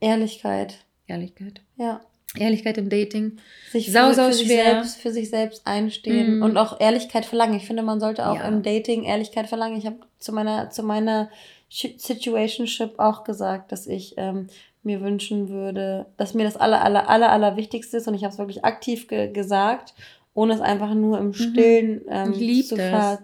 Ehrlichkeit. 0.00 0.84
Ehrlichkeit. 1.06 1.60
Ja. 1.76 2.00
Ehrlichkeit 2.36 2.76
im 2.78 2.88
Dating. 2.88 3.38
Sich 3.70 3.92
Sau, 3.92 4.08
für, 4.08 4.14
sau 4.14 4.26
für, 4.26 4.32
sich 4.32 4.46
schwer. 4.46 4.64
selbst, 4.64 4.96
für 5.00 5.10
sich 5.12 5.30
selbst 5.30 5.62
einstehen 5.64 6.36
Mhm. 6.38 6.42
und 6.42 6.56
auch 6.56 6.80
Ehrlichkeit 6.80 7.24
verlangen. 7.24 7.54
Ich 7.56 7.66
finde, 7.66 7.82
man 7.82 8.00
sollte 8.00 8.28
auch 8.28 8.36
Ja. 8.36 8.48
im 8.48 8.62
Dating 8.62 9.04
Ehrlichkeit 9.04 9.46
verlangen. 9.46 9.78
Ich 9.78 9.86
habe 9.86 9.96
zu 10.18 10.32
meiner, 10.32 10.70
zu 10.70 10.82
meiner 10.82 11.30
Situationship 11.68 12.98
auch 12.98 13.24
gesagt, 13.24 13.72
dass 13.72 13.86
ich 13.86 14.14
ähm, 14.16 14.46
mir 14.82 15.00
wünschen 15.00 15.48
würde, 15.48 16.06
dass 16.16 16.34
mir 16.34 16.44
das 16.44 16.56
aller, 16.56 16.82
aller, 16.82 17.08
aller, 17.08 17.30
aller 17.30 17.56
Wichtigste 17.56 17.96
ist 17.96 18.08
und 18.08 18.14
ich 18.14 18.24
habe 18.24 18.32
es 18.32 18.38
wirklich 18.38 18.64
aktiv 18.64 19.08
ge 19.08 19.30
gesagt, 19.32 19.94
ohne 20.32 20.54
es 20.54 20.60
einfach 20.60 20.94
nur 20.94 21.18
im 21.18 21.32
Stillen 21.32 22.02
ähm, 22.08 22.28
Mhm. 22.28 22.32
Ich 22.34 22.40
lieb 22.40 22.66
zu, 22.66 22.76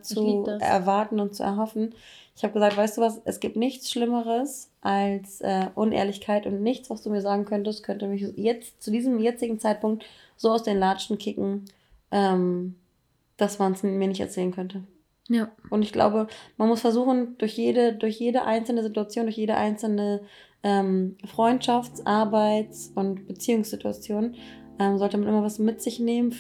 zu 0.03 0.47
erwarten 0.61 1.21
und 1.21 1.35
zu 1.35 1.43
erhoffen. 1.43 1.95
Ich 2.35 2.43
habe 2.43 2.55
gesagt, 2.55 2.77
weißt 2.77 2.97
du 2.97 3.03
was, 3.03 3.21
es 3.25 3.41
gibt 3.41 3.57
nichts 3.57 3.91
Schlimmeres 3.91 4.71
als 4.81 5.41
äh, 5.43 5.67
Unehrlichkeit 5.75 6.47
und 6.47 6.63
nichts, 6.63 6.89
was 6.91 7.03
du 7.03 7.11
mir 7.11 7.21
sagen 7.21 7.45
könntest, 7.45 7.83
könnte 7.83 8.09
mich 8.09 8.25
jetzt 8.37 8.83
zu 8.83 8.91
diesem 8.91 9.21
jetzigen 9.21 9.61
Zeitpunkt 9.61 10.05
so 10.37 10.51
aus 10.51 10.63
den 10.63 10.79
Latschen 10.79 11.19
kicken, 11.19 11.67
ähm, 12.11 12.77
dass 13.37 13.59
man 13.59 13.73
es 13.73 13.83
mir 13.83 14.09
nicht 14.09 14.21
erzählen 14.21 14.53
könnte. 14.53 14.83
Ja. 15.29 15.53
Und 15.71 15.83
ich 15.83 15.93
glaube, 15.93 16.27
man 16.57 16.69
muss 16.69 16.81
versuchen, 16.81 17.37
durch 17.39 17.57
jede, 17.57 17.95
durch 17.95 18.19
jede 18.19 18.45
einzelne 18.45 18.83
Situation, 18.83 19.27
durch 19.27 19.37
jede 19.37 19.55
einzelne 19.55 20.23
ähm, 20.63 21.17
Freundschafts-, 21.25 22.05
Arbeits- 22.05 22.93
und 22.95 23.27
Beziehungssituation, 23.27 24.35
ähm, 24.79 24.99
sollte 24.99 25.17
man 25.19 25.29
immer 25.29 25.43
was 25.43 25.59
mit 25.59 25.83
sich 25.83 25.99
nehmen, 26.01 26.35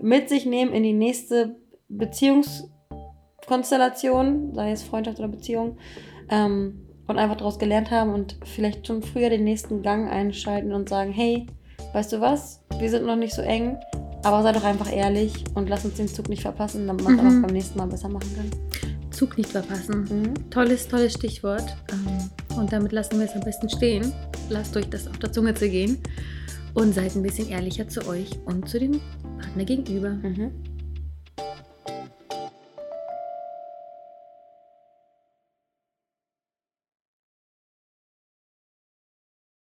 mit 0.00 0.28
sich 0.28 0.46
nehmen 0.46 0.72
in 0.72 0.82
die 0.82 0.92
nächste 0.92 1.56
Beziehungskonstellation, 1.88 4.54
sei 4.54 4.72
es 4.72 4.82
Freundschaft 4.82 5.18
oder 5.18 5.28
Beziehung, 5.28 5.78
ähm, 6.30 6.80
und 7.06 7.18
einfach 7.18 7.36
daraus 7.36 7.58
gelernt 7.58 7.90
haben 7.90 8.14
und 8.14 8.38
vielleicht 8.44 8.86
schon 8.86 9.02
früher 9.02 9.28
den 9.28 9.44
nächsten 9.44 9.82
Gang 9.82 10.10
einschalten 10.10 10.72
und 10.72 10.88
sagen, 10.88 11.12
hey, 11.12 11.44
weißt 11.92 12.14
du 12.14 12.20
was, 12.20 12.64
wir 12.78 12.88
sind 12.88 13.04
noch 13.04 13.16
nicht 13.16 13.34
so 13.34 13.42
eng, 13.42 13.76
aber 14.24 14.42
sei 14.42 14.52
doch 14.52 14.64
einfach 14.64 14.90
ehrlich 14.92 15.44
und 15.54 15.68
lass 15.68 15.84
uns 15.84 15.94
den 15.94 16.08
Zug 16.08 16.28
nicht 16.28 16.42
verpassen, 16.42 16.86
damit 16.86 17.04
man 17.04 17.18
es 17.18 17.34
Mhm. 17.34 17.42
beim 17.42 17.52
nächsten 17.52 17.78
Mal 17.78 17.86
besser 17.86 18.08
machen 18.08 18.30
kann. 18.36 18.50
Zug 19.10 19.36
nicht 19.38 19.50
verpassen. 19.50 20.04
Mhm. 20.10 20.50
Tolles, 20.50 20.88
tolles 20.88 21.12
Stichwort. 21.14 21.76
Ähm, 21.92 22.30
Und 22.56 22.72
damit 22.72 22.92
lassen 22.92 23.18
wir 23.18 23.26
es 23.26 23.32
am 23.34 23.40
besten 23.40 23.68
stehen. 23.68 24.12
Lasst 24.48 24.76
euch 24.76 24.88
das 24.88 25.06
auf 25.08 25.18
der 25.18 25.32
Zunge 25.32 25.54
zergehen 25.54 25.98
und 26.74 26.94
seid 26.94 27.14
ein 27.16 27.22
bisschen 27.22 27.48
ehrlicher 27.48 27.88
zu 27.88 28.06
euch 28.08 28.30
und 28.44 28.68
zu 28.68 28.78
dem 28.78 29.00
Partner 29.40 29.64
gegenüber. 29.64 30.10
Mhm. 30.10 30.50